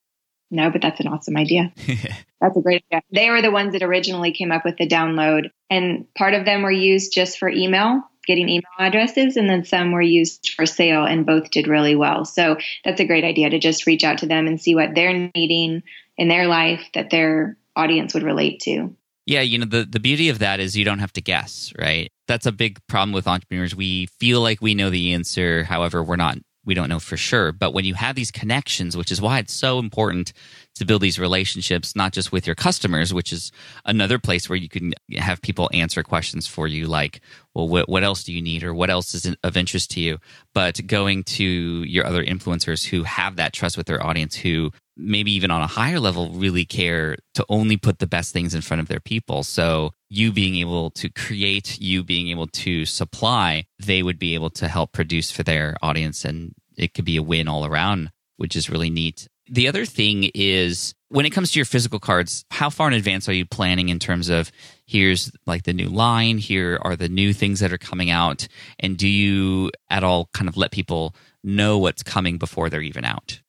No, 0.50 0.70
but 0.70 0.82
that's 0.82 1.00
an 1.00 1.08
awesome 1.08 1.36
idea. 1.36 1.72
that's 2.40 2.56
a 2.56 2.60
great 2.60 2.84
idea. 2.90 3.02
They 3.12 3.30
were 3.30 3.42
the 3.42 3.50
ones 3.50 3.72
that 3.72 3.82
originally 3.82 4.32
came 4.32 4.50
up 4.50 4.64
with 4.64 4.76
the 4.76 4.86
download 4.86 5.50
and 5.70 6.06
part 6.14 6.34
of 6.34 6.44
them 6.44 6.62
were 6.62 6.72
used 6.72 7.12
just 7.12 7.38
for 7.38 7.48
email 7.48 8.02
getting 8.26 8.48
email 8.48 8.62
addresses, 8.78 9.36
and 9.36 9.48
then 9.48 9.64
some 9.64 9.92
were 9.92 10.02
used 10.02 10.54
for 10.56 10.66
sale, 10.66 11.04
and 11.04 11.26
both 11.26 11.50
did 11.50 11.68
really 11.68 11.94
well. 11.94 12.24
So 12.24 12.56
that's 12.84 13.00
a 13.00 13.06
great 13.06 13.24
idea 13.24 13.50
to 13.50 13.58
just 13.58 13.86
reach 13.86 14.04
out 14.04 14.18
to 14.18 14.26
them 14.26 14.46
and 14.46 14.60
see 14.60 14.74
what 14.74 14.94
they're 14.94 15.30
needing 15.34 15.82
in 16.16 16.28
their 16.28 16.46
life 16.46 16.82
that 16.94 17.10
their 17.10 17.56
audience 17.74 18.14
would 18.14 18.22
relate 18.22 18.60
to. 18.60 18.94
Yeah, 19.24 19.40
you 19.40 19.58
know, 19.58 19.66
the, 19.66 19.84
the 19.84 20.00
beauty 20.00 20.28
of 20.30 20.40
that 20.40 20.58
is 20.58 20.76
you 20.76 20.84
don't 20.84 20.98
have 20.98 21.12
to 21.12 21.20
guess, 21.20 21.72
right? 21.78 22.10
That's 22.26 22.46
a 22.46 22.52
big 22.52 22.80
problem 22.88 23.12
with 23.12 23.28
entrepreneurs. 23.28 23.74
We 23.74 24.06
feel 24.06 24.40
like 24.40 24.60
we 24.60 24.74
know 24.74 24.90
the 24.90 25.12
answer. 25.14 25.62
However, 25.64 26.02
we're 26.02 26.16
not 26.16 26.38
we 26.64 26.74
don't 26.74 26.88
know 26.88 27.00
for 27.00 27.16
sure. 27.16 27.52
But 27.52 27.74
when 27.74 27.84
you 27.84 27.94
have 27.94 28.14
these 28.14 28.30
connections, 28.30 28.96
which 28.96 29.10
is 29.10 29.20
why 29.20 29.38
it's 29.38 29.52
so 29.52 29.78
important 29.78 30.32
to 30.76 30.84
build 30.84 31.02
these 31.02 31.18
relationships, 31.18 31.96
not 31.96 32.12
just 32.12 32.32
with 32.32 32.46
your 32.46 32.54
customers, 32.54 33.12
which 33.12 33.32
is 33.32 33.50
another 33.84 34.18
place 34.18 34.48
where 34.48 34.56
you 34.56 34.68
can 34.68 34.94
have 35.16 35.42
people 35.42 35.68
answer 35.72 36.02
questions 36.02 36.46
for 36.46 36.66
you, 36.66 36.86
like, 36.86 37.20
well, 37.54 37.68
what, 37.68 37.88
what 37.88 38.04
else 38.04 38.24
do 38.24 38.32
you 38.32 38.40
need 38.40 38.62
or 38.62 38.72
what 38.72 38.90
else 38.90 39.14
is 39.14 39.34
of 39.42 39.56
interest 39.56 39.90
to 39.92 40.00
you? 40.00 40.18
But 40.54 40.86
going 40.86 41.24
to 41.24 41.44
your 41.44 42.06
other 42.06 42.24
influencers 42.24 42.86
who 42.86 43.02
have 43.02 43.36
that 43.36 43.52
trust 43.52 43.76
with 43.76 43.86
their 43.86 44.04
audience, 44.04 44.36
who 44.36 44.70
maybe 45.02 45.32
even 45.32 45.50
on 45.50 45.62
a 45.62 45.66
higher 45.66 46.00
level 46.00 46.30
really 46.30 46.64
care 46.64 47.16
to 47.34 47.44
only 47.48 47.76
put 47.76 47.98
the 47.98 48.06
best 48.06 48.32
things 48.32 48.54
in 48.54 48.62
front 48.62 48.80
of 48.80 48.88
their 48.88 49.00
people. 49.00 49.42
So 49.42 49.92
you 50.08 50.32
being 50.32 50.56
able 50.56 50.90
to 50.92 51.08
create, 51.08 51.80
you 51.80 52.02
being 52.02 52.28
able 52.28 52.46
to 52.48 52.84
supply, 52.84 53.66
they 53.78 54.02
would 54.02 54.18
be 54.18 54.34
able 54.34 54.50
to 54.50 54.68
help 54.68 54.92
produce 54.92 55.30
for 55.30 55.42
their 55.42 55.76
audience 55.82 56.24
and 56.24 56.54
it 56.76 56.94
could 56.94 57.04
be 57.04 57.16
a 57.16 57.22
win 57.22 57.48
all 57.48 57.66
around, 57.66 58.10
which 58.36 58.56
is 58.56 58.70
really 58.70 58.90
neat. 58.90 59.28
The 59.50 59.68
other 59.68 59.84
thing 59.84 60.30
is 60.34 60.94
when 61.08 61.26
it 61.26 61.30
comes 61.30 61.52
to 61.52 61.58
your 61.58 61.66
physical 61.66 61.98
cards, 61.98 62.44
how 62.50 62.70
far 62.70 62.88
in 62.88 62.94
advance 62.94 63.28
are 63.28 63.34
you 63.34 63.44
planning 63.44 63.90
in 63.90 63.98
terms 63.98 64.30
of 64.30 64.50
here's 64.86 65.30
like 65.46 65.64
the 65.64 65.74
new 65.74 65.88
line, 65.88 66.38
here 66.38 66.78
are 66.80 66.96
the 66.96 67.08
new 67.08 67.34
things 67.34 67.60
that 67.60 67.72
are 67.72 67.78
coming 67.78 68.08
out, 68.08 68.48
and 68.78 68.96
do 68.96 69.06
you 69.06 69.70
at 69.90 70.04
all 70.04 70.30
kind 70.32 70.48
of 70.48 70.56
let 70.56 70.70
people 70.70 71.14
know 71.44 71.76
what's 71.76 72.02
coming 72.02 72.38
before 72.38 72.70
they're 72.70 72.80
even 72.80 73.04
out? 73.04 73.41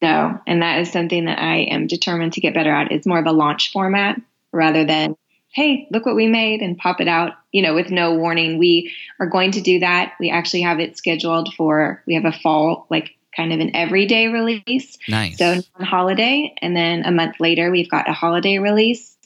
No, 0.00 0.40
and 0.46 0.62
that 0.62 0.80
is 0.80 0.92
something 0.92 1.24
that 1.24 1.38
I 1.38 1.62
am 1.62 1.86
determined 1.86 2.34
to 2.34 2.40
get 2.40 2.54
better 2.54 2.72
at. 2.72 2.92
It's 2.92 3.06
more 3.06 3.18
of 3.18 3.26
a 3.26 3.32
launch 3.32 3.72
format 3.72 4.20
rather 4.52 4.84
than, 4.84 5.16
hey, 5.52 5.88
look 5.90 6.06
what 6.06 6.14
we 6.14 6.28
made 6.28 6.60
and 6.60 6.78
pop 6.78 7.00
it 7.00 7.08
out, 7.08 7.32
you 7.50 7.62
know, 7.62 7.74
with 7.74 7.90
no 7.90 8.14
warning. 8.14 8.58
We 8.58 8.92
are 9.18 9.26
going 9.26 9.52
to 9.52 9.60
do 9.60 9.80
that. 9.80 10.14
We 10.20 10.30
actually 10.30 10.62
have 10.62 10.78
it 10.78 10.96
scheduled 10.96 11.52
for, 11.54 12.02
we 12.06 12.14
have 12.14 12.24
a 12.24 12.32
fall, 12.32 12.86
like 12.90 13.16
kind 13.36 13.52
of 13.52 13.60
an 13.60 13.74
everyday 13.74 14.28
release. 14.28 14.98
Nice. 15.08 15.38
So 15.38 15.62
on 15.74 15.84
holiday. 15.84 16.54
And 16.62 16.76
then 16.76 17.04
a 17.04 17.10
month 17.10 17.40
later, 17.40 17.70
we've 17.70 17.90
got 17.90 18.08
a 18.08 18.12
holiday 18.12 18.58
release. 18.58 19.16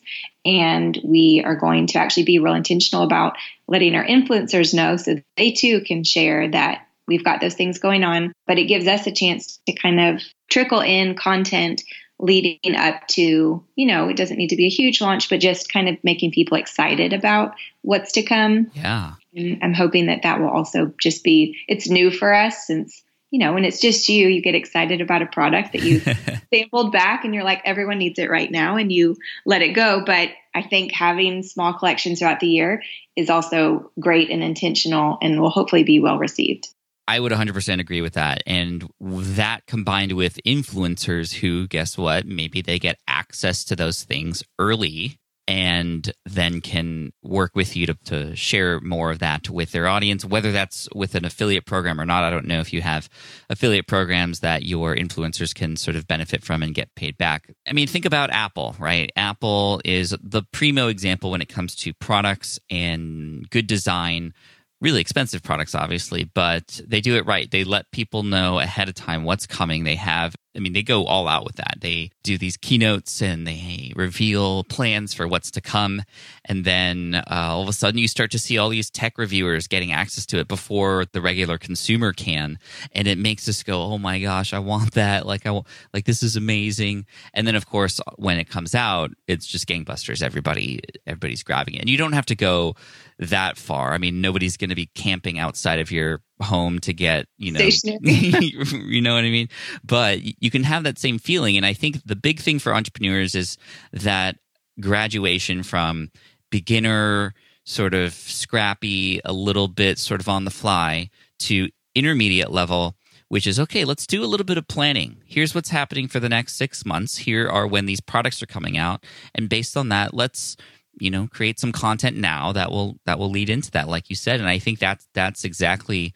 And 0.44 0.98
we 1.04 1.42
are 1.44 1.54
going 1.54 1.86
to 1.88 1.98
actually 1.98 2.24
be 2.24 2.38
real 2.38 2.54
intentional 2.54 3.04
about 3.04 3.36
letting 3.68 3.94
our 3.94 4.04
influencers 4.04 4.74
know 4.74 4.96
so 4.96 5.16
they 5.36 5.52
too 5.52 5.82
can 5.82 6.02
share 6.02 6.50
that 6.50 6.86
we've 7.12 7.24
got 7.24 7.40
those 7.40 7.54
things 7.54 7.78
going 7.78 8.04
on. 8.04 8.32
But 8.46 8.58
it 8.58 8.64
gives 8.64 8.86
us 8.86 9.06
a 9.06 9.12
chance 9.12 9.60
to 9.66 9.74
kind 9.74 10.00
of 10.00 10.22
trickle 10.50 10.80
in 10.80 11.14
content 11.14 11.82
leading 12.18 12.76
up 12.76 13.06
to, 13.08 13.64
you 13.74 13.86
know, 13.86 14.08
it 14.08 14.16
doesn't 14.16 14.36
need 14.36 14.50
to 14.50 14.56
be 14.56 14.66
a 14.66 14.70
huge 14.70 15.00
launch, 15.00 15.28
but 15.28 15.40
just 15.40 15.72
kind 15.72 15.88
of 15.88 15.96
making 16.02 16.30
people 16.30 16.56
excited 16.56 17.12
about 17.12 17.54
what's 17.82 18.12
to 18.12 18.22
come. 18.22 18.70
Yeah. 18.74 19.14
And 19.34 19.58
I'm 19.62 19.74
hoping 19.74 20.06
that 20.06 20.22
that 20.22 20.40
will 20.40 20.48
also 20.48 20.92
just 20.98 21.24
be, 21.24 21.58
it's 21.68 21.88
new 21.88 22.10
for 22.10 22.32
us 22.32 22.66
since 22.66 23.02
you 23.32 23.38
know, 23.38 23.54
when 23.54 23.64
it's 23.64 23.80
just 23.80 24.10
you, 24.10 24.28
you 24.28 24.42
get 24.42 24.54
excited 24.54 25.00
about 25.00 25.22
a 25.22 25.26
product 25.26 25.72
that 25.72 25.82
you've 25.82 26.02
sampled 26.54 26.92
back 26.92 27.24
and 27.24 27.34
you're 27.34 27.42
like, 27.42 27.62
everyone 27.64 27.96
needs 27.96 28.18
it 28.18 28.28
right 28.28 28.50
now, 28.50 28.76
and 28.76 28.92
you 28.92 29.16
let 29.46 29.62
it 29.62 29.72
go. 29.72 30.02
But 30.04 30.28
I 30.54 30.62
think 30.62 30.92
having 30.92 31.42
small 31.42 31.72
collections 31.72 32.18
throughout 32.18 32.40
the 32.40 32.48
year 32.48 32.82
is 33.16 33.30
also 33.30 33.90
great 33.98 34.30
and 34.30 34.42
intentional 34.42 35.16
and 35.22 35.40
will 35.40 35.48
hopefully 35.48 35.82
be 35.82 35.98
well 35.98 36.18
received. 36.18 36.68
I 37.08 37.18
would 37.18 37.32
100% 37.32 37.80
agree 37.80 38.00
with 38.00 38.14
that. 38.14 38.42
And 38.46 38.88
that 39.00 39.66
combined 39.66 40.12
with 40.12 40.40
influencers 40.46 41.34
who, 41.34 41.66
guess 41.66 41.98
what, 41.98 42.26
maybe 42.26 42.62
they 42.62 42.78
get 42.78 42.98
access 43.08 43.64
to 43.64 43.76
those 43.76 44.04
things 44.04 44.42
early 44.58 45.18
and 45.48 46.12
then 46.24 46.60
can 46.60 47.12
work 47.22 47.50
with 47.54 47.74
you 47.76 47.86
to, 47.86 47.94
to 48.04 48.36
share 48.36 48.80
more 48.80 49.10
of 49.10 49.18
that 49.18 49.50
with 49.50 49.72
their 49.72 49.88
audience, 49.88 50.24
whether 50.24 50.52
that's 50.52 50.88
with 50.94 51.16
an 51.16 51.24
affiliate 51.24 51.66
program 51.66 52.00
or 52.00 52.06
not. 52.06 52.22
I 52.22 52.30
don't 52.30 52.46
know 52.46 52.60
if 52.60 52.72
you 52.72 52.80
have 52.80 53.08
affiliate 53.50 53.88
programs 53.88 54.40
that 54.40 54.62
your 54.62 54.94
influencers 54.94 55.52
can 55.52 55.76
sort 55.76 55.96
of 55.96 56.06
benefit 56.06 56.44
from 56.44 56.62
and 56.62 56.74
get 56.74 56.94
paid 56.94 57.18
back. 57.18 57.52
I 57.66 57.72
mean, 57.72 57.88
think 57.88 58.04
about 58.04 58.30
Apple, 58.30 58.76
right? 58.78 59.10
Apple 59.16 59.80
is 59.84 60.14
the 60.22 60.44
primo 60.52 60.86
example 60.86 61.32
when 61.32 61.42
it 61.42 61.48
comes 61.48 61.74
to 61.76 61.92
products 61.92 62.60
and 62.70 63.48
good 63.50 63.66
design 63.66 64.34
really 64.82 65.00
expensive 65.00 65.42
products, 65.42 65.74
obviously, 65.74 66.24
but 66.24 66.80
they 66.86 67.00
do 67.00 67.16
it 67.16 67.24
right. 67.24 67.50
They 67.50 67.64
let 67.64 67.90
people 67.92 68.24
know 68.24 68.58
ahead 68.58 68.88
of 68.88 68.94
time 68.94 69.22
what's 69.24 69.46
coming. 69.46 69.84
They 69.84 69.94
have 69.94 70.34
I 70.54 70.58
mean, 70.58 70.74
they 70.74 70.82
go 70.82 71.06
all 71.06 71.28
out 71.28 71.44
with 71.44 71.56
that. 71.56 71.78
They 71.80 72.10
do 72.22 72.36
these 72.36 72.56
keynotes 72.56 73.22
and 73.22 73.46
they 73.46 73.92
reveal 73.96 74.64
plans 74.64 75.14
for 75.14 75.26
what's 75.26 75.50
to 75.52 75.60
come. 75.60 76.02
And 76.44 76.64
then 76.64 77.14
uh, 77.14 77.24
all 77.28 77.62
of 77.62 77.68
a 77.68 77.72
sudden, 77.72 77.98
you 77.98 78.08
start 78.08 78.30
to 78.32 78.38
see 78.38 78.58
all 78.58 78.68
these 78.68 78.90
tech 78.90 79.16
reviewers 79.16 79.66
getting 79.66 79.92
access 79.92 80.26
to 80.26 80.38
it 80.38 80.48
before 80.48 81.06
the 81.12 81.22
regular 81.22 81.56
consumer 81.56 82.12
can. 82.12 82.58
And 82.92 83.08
it 83.08 83.18
makes 83.18 83.48
us 83.48 83.62
go, 83.62 83.82
oh 83.82 83.98
my 83.98 84.18
gosh, 84.18 84.52
I 84.52 84.58
want 84.58 84.92
that. 84.92 85.26
Like, 85.26 85.46
I 85.46 85.60
like 85.94 86.04
this 86.04 86.22
is 86.22 86.36
amazing. 86.36 87.06
And 87.32 87.46
then, 87.46 87.54
of 87.54 87.66
course, 87.66 88.00
when 88.16 88.38
it 88.38 88.48
comes 88.48 88.74
out, 88.74 89.10
it's 89.26 89.46
just 89.46 89.66
gangbusters. 89.66 90.22
Everybody, 90.22 90.80
everybody's 91.06 91.42
grabbing 91.42 91.74
it. 91.74 91.80
And 91.80 91.88
you 91.88 91.96
don't 91.96 92.12
have 92.12 92.26
to 92.26 92.34
go 92.34 92.74
that 93.18 93.56
far. 93.56 93.92
I 93.92 93.98
mean, 93.98 94.20
nobody's 94.20 94.56
going 94.56 94.70
to 94.70 94.76
be 94.76 94.86
camping 94.94 95.38
outside 95.38 95.78
of 95.78 95.90
your 95.90 96.20
home 96.42 96.78
to 96.80 96.92
get 96.92 97.26
you 97.38 97.52
know 97.52 97.60
you 98.02 99.00
know 99.00 99.14
what 99.14 99.24
i 99.24 99.30
mean? 99.30 99.48
But 99.84 100.20
you 100.42 100.50
can 100.50 100.64
have 100.64 100.84
that 100.84 100.98
same 100.98 101.18
feeling. 101.18 101.56
And 101.56 101.66
i 101.66 101.72
think 101.72 102.02
the 102.04 102.16
big 102.16 102.40
thing 102.40 102.58
for 102.58 102.74
entrepreneurs 102.74 103.34
is 103.34 103.56
that 103.92 104.36
graduation 104.80 105.62
from 105.62 106.10
beginner 106.50 107.34
sort 107.64 107.94
of 107.94 108.12
scrappy 108.12 109.20
a 109.24 109.32
little 109.32 109.68
bit 109.68 109.98
sort 109.98 110.20
of 110.20 110.28
on 110.28 110.44
the 110.44 110.50
fly 110.50 111.08
to 111.38 111.68
intermediate 111.94 112.50
level 112.50 112.96
which 113.28 113.46
is 113.46 113.58
okay 113.58 113.84
let's 113.84 114.06
do 114.06 114.22
a 114.22 114.26
little 114.26 114.44
bit 114.44 114.58
of 114.58 114.68
planning. 114.68 115.22
Here's 115.24 115.54
what's 115.54 115.70
happening 115.70 116.06
for 116.06 116.20
the 116.20 116.28
next 116.28 116.56
6 116.56 116.84
months. 116.84 117.16
Here 117.16 117.48
are 117.48 117.66
when 117.66 117.86
these 117.86 118.00
products 118.00 118.42
are 118.42 118.46
coming 118.46 118.76
out. 118.76 119.04
And 119.34 119.48
based 119.48 119.74
on 119.76 119.88
that 119.88 120.12
let's 120.12 120.56
you 120.98 121.10
know 121.10 121.28
create 121.28 121.58
some 121.58 121.72
content 121.72 122.16
now 122.16 122.52
that 122.52 122.70
will 122.70 122.98
that 123.06 123.18
will 123.18 123.30
lead 123.30 123.50
into 123.50 123.70
that 123.72 123.88
like 123.88 124.10
you 124.10 124.16
said. 124.16 124.40
And 124.40 124.48
i 124.48 124.58
think 124.58 124.78
that's 124.78 125.06
that's 125.14 125.44
exactly 125.44 126.14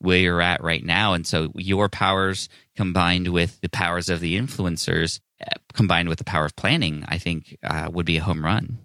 where 0.00 0.18
you're 0.18 0.42
at 0.42 0.62
right 0.62 0.84
now. 0.84 1.14
And 1.14 1.26
so 1.26 1.50
your 1.56 1.88
powers 1.88 2.48
combined 2.76 3.28
with 3.28 3.60
the 3.62 3.68
powers 3.68 4.08
of 4.08 4.20
the 4.20 4.38
influencers 4.38 5.18
uh, 5.42 5.56
combined 5.74 6.08
with 6.08 6.18
the 6.18 6.24
power 6.24 6.44
of 6.44 6.54
planning 6.56 7.04
i 7.08 7.18
think 7.18 7.56
uh, 7.64 7.88
would 7.92 8.06
be 8.06 8.16
a 8.16 8.22
home 8.22 8.44
run. 8.44 8.78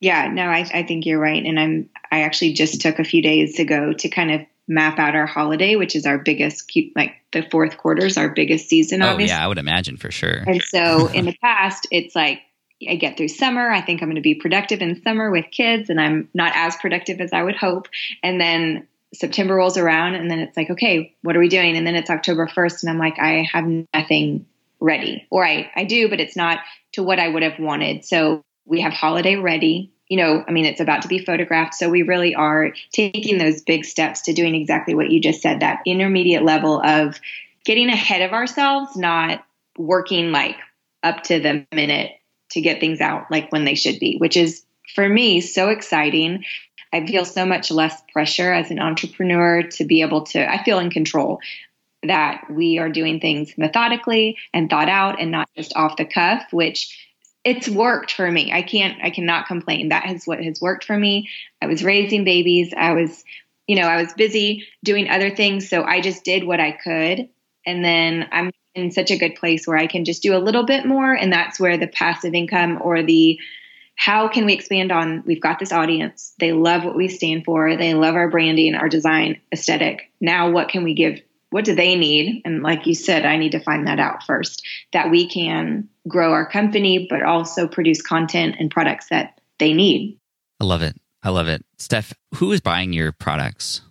Yeah 0.00 0.28
no 0.28 0.42
I, 0.42 0.68
I 0.72 0.82
think 0.82 1.06
you're 1.06 1.20
right. 1.20 1.44
And 1.44 1.58
i'm 1.58 1.88
i 2.10 2.22
actually 2.22 2.52
just 2.52 2.80
took 2.80 2.98
a 2.98 3.04
few 3.04 3.22
days 3.22 3.58
ago 3.58 3.92
to 3.92 4.08
kind 4.08 4.30
of 4.32 4.40
map 4.68 5.00
out 5.00 5.16
our 5.16 5.26
holiday 5.26 5.74
which 5.74 5.96
is 5.96 6.06
our 6.06 6.16
biggest 6.16 6.70
like 6.94 7.14
the 7.32 7.42
fourth 7.50 7.76
quarter 7.76 8.06
is 8.06 8.16
our 8.16 8.28
biggest 8.28 8.68
season 8.68 9.02
oh 9.02 9.08
obviously. 9.08 9.34
yeah 9.34 9.44
i 9.44 9.48
would 9.48 9.58
imagine 9.58 9.96
for 9.96 10.12
sure. 10.12 10.44
And 10.46 10.62
so 10.62 11.08
in 11.08 11.26
the 11.26 11.36
past 11.42 11.88
it's 11.90 12.14
like 12.14 12.40
I 12.88 12.96
get 12.96 13.16
through 13.16 13.28
summer. 13.28 13.70
I 13.70 13.80
think 13.80 14.02
I'm 14.02 14.08
going 14.08 14.16
to 14.16 14.22
be 14.22 14.34
productive 14.34 14.80
in 14.80 15.02
summer 15.02 15.30
with 15.30 15.46
kids, 15.50 15.90
and 15.90 16.00
I'm 16.00 16.28
not 16.34 16.52
as 16.54 16.76
productive 16.76 17.20
as 17.20 17.32
I 17.32 17.42
would 17.42 17.56
hope. 17.56 17.88
And 18.22 18.40
then 18.40 18.86
September 19.12 19.56
rolls 19.56 19.76
around, 19.76 20.14
and 20.14 20.30
then 20.30 20.38
it's 20.38 20.56
like, 20.56 20.70
okay, 20.70 21.14
what 21.22 21.36
are 21.36 21.40
we 21.40 21.48
doing? 21.48 21.76
And 21.76 21.86
then 21.86 21.96
it's 21.96 22.10
October 22.10 22.46
1st, 22.46 22.82
and 22.82 22.90
I'm 22.90 22.98
like, 22.98 23.18
I 23.18 23.46
have 23.52 23.66
nothing 23.94 24.46
ready, 24.78 25.26
or 25.30 25.46
I, 25.46 25.70
I 25.76 25.84
do, 25.84 26.08
but 26.08 26.20
it's 26.20 26.36
not 26.36 26.60
to 26.92 27.02
what 27.02 27.18
I 27.18 27.28
would 27.28 27.42
have 27.42 27.58
wanted. 27.58 28.04
So 28.04 28.42
we 28.64 28.80
have 28.80 28.92
holiday 28.92 29.36
ready. 29.36 29.92
You 30.08 30.16
know, 30.16 30.44
I 30.46 30.50
mean, 30.50 30.64
it's 30.64 30.80
about 30.80 31.02
to 31.02 31.08
be 31.08 31.24
photographed. 31.24 31.74
So 31.74 31.88
we 31.88 32.02
really 32.02 32.34
are 32.34 32.72
taking 32.92 33.38
those 33.38 33.62
big 33.62 33.84
steps 33.84 34.22
to 34.22 34.32
doing 34.32 34.54
exactly 34.54 34.94
what 34.94 35.10
you 35.10 35.20
just 35.20 35.42
said 35.42 35.60
that 35.60 35.80
intermediate 35.86 36.44
level 36.44 36.80
of 36.82 37.20
getting 37.64 37.88
ahead 37.88 38.22
of 38.22 38.32
ourselves, 38.32 38.96
not 38.96 39.44
working 39.76 40.32
like 40.32 40.56
up 41.02 41.22
to 41.24 41.38
the 41.40 41.66
minute 41.72 42.12
to 42.50 42.60
get 42.60 42.80
things 42.80 43.00
out 43.00 43.30
like 43.30 43.50
when 43.52 43.64
they 43.64 43.74
should 43.74 43.98
be, 43.98 44.16
which 44.16 44.36
is 44.36 44.64
for 44.94 45.08
me 45.08 45.40
so 45.40 45.68
exciting. 45.68 46.44
I 46.92 47.06
feel 47.06 47.24
so 47.24 47.46
much 47.46 47.70
less 47.70 48.02
pressure 48.12 48.52
as 48.52 48.70
an 48.70 48.80
entrepreneur 48.80 49.62
to 49.62 49.84
be 49.84 50.02
able 50.02 50.22
to, 50.26 50.50
I 50.50 50.62
feel 50.64 50.80
in 50.80 50.90
control 50.90 51.40
that 52.02 52.46
we 52.50 52.78
are 52.78 52.88
doing 52.88 53.20
things 53.20 53.56
methodically 53.56 54.36
and 54.52 54.68
thought 54.68 54.88
out 54.88 55.20
and 55.20 55.30
not 55.30 55.48
just 55.56 55.76
off 55.76 55.96
the 55.96 56.04
cuff, 56.04 56.44
which 56.50 56.96
it's 57.44 57.68
worked 57.68 58.12
for 58.12 58.30
me. 58.30 58.52
I 58.52 58.62
can't, 58.62 59.02
I 59.02 59.10
cannot 59.10 59.46
complain. 59.46 59.90
That 59.90 60.10
is 60.10 60.26
what 60.26 60.42
has 60.42 60.60
worked 60.60 60.84
for 60.84 60.96
me. 60.96 61.28
I 61.62 61.66
was 61.66 61.84
raising 61.84 62.24
babies. 62.24 62.74
I 62.76 62.92
was, 62.92 63.24
you 63.66 63.76
know, 63.76 63.86
I 63.86 64.02
was 64.02 64.12
busy 64.14 64.66
doing 64.82 65.08
other 65.08 65.34
things. 65.34 65.68
So 65.68 65.84
I 65.84 66.00
just 66.00 66.24
did 66.24 66.44
what 66.44 66.60
I 66.60 66.72
could. 66.72 67.28
And 67.64 67.84
then 67.84 68.28
I'm 68.32 68.50
in 68.80 68.90
such 68.90 69.10
a 69.10 69.18
good 69.18 69.36
place 69.36 69.66
where 69.66 69.76
I 69.76 69.86
can 69.86 70.04
just 70.04 70.22
do 70.22 70.36
a 70.36 70.38
little 70.38 70.64
bit 70.64 70.86
more. 70.86 71.12
And 71.12 71.32
that's 71.32 71.60
where 71.60 71.76
the 71.76 71.86
passive 71.86 72.34
income 72.34 72.78
or 72.82 73.02
the 73.02 73.38
how 73.96 74.28
can 74.28 74.46
we 74.46 74.54
expand 74.54 74.90
on 74.90 75.22
we've 75.26 75.42
got 75.42 75.58
this 75.58 75.72
audience. 75.72 76.32
They 76.40 76.52
love 76.52 76.84
what 76.84 76.96
we 76.96 77.08
stand 77.08 77.44
for. 77.44 77.76
They 77.76 77.92
love 77.94 78.14
our 78.14 78.30
branding 78.30 78.74
our 78.74 78.88
design 78.88 79.40
aesthetic. 79.52 80.10
Now 80.20 80.50
what 80.50 80.68
can 80.68 80.84
we 80.84 80.94
give 80.94 81.20
what 81.50 81.64
do 81.64 81.74
they 81.74 81.96
need? 81.96 82.42
And 82.44 82.62
like 82.62 82.86
you 82.86 82.94
said 82.94 83.26
i 83.26 83.36
need 83.36 83.52
to 83.52 83.60
find 83.60 83.86
that 83.86 84.00
out 84.00 84.22
first 84.24 84.64
that 84.92 85.10
we 85.10 85.28
can 85.28 85.88
grow 86.08 86.32
our 86.32 86.48
company 86.48 87.06
but 87.10 87.22
also 87.22 87.68
produce 87.68 88.00
content 88.00 88.56
and 88.58 88.70
products 88.70 89.08
that 89.10 89.40
they 89.58 89.74
need. 89.74 90.18
I 90.60 90.64
love 90.64 90.82
it. 90.82 90.96
I 91.22 91.28
love 91.28 91.48
it. 91.48 91.64
Steph 91.76 92.14
who 92.36 92.52
is 92.52 92.60
buying 92.60 92.92
your 92.92 93.12
products? 93.12 93.82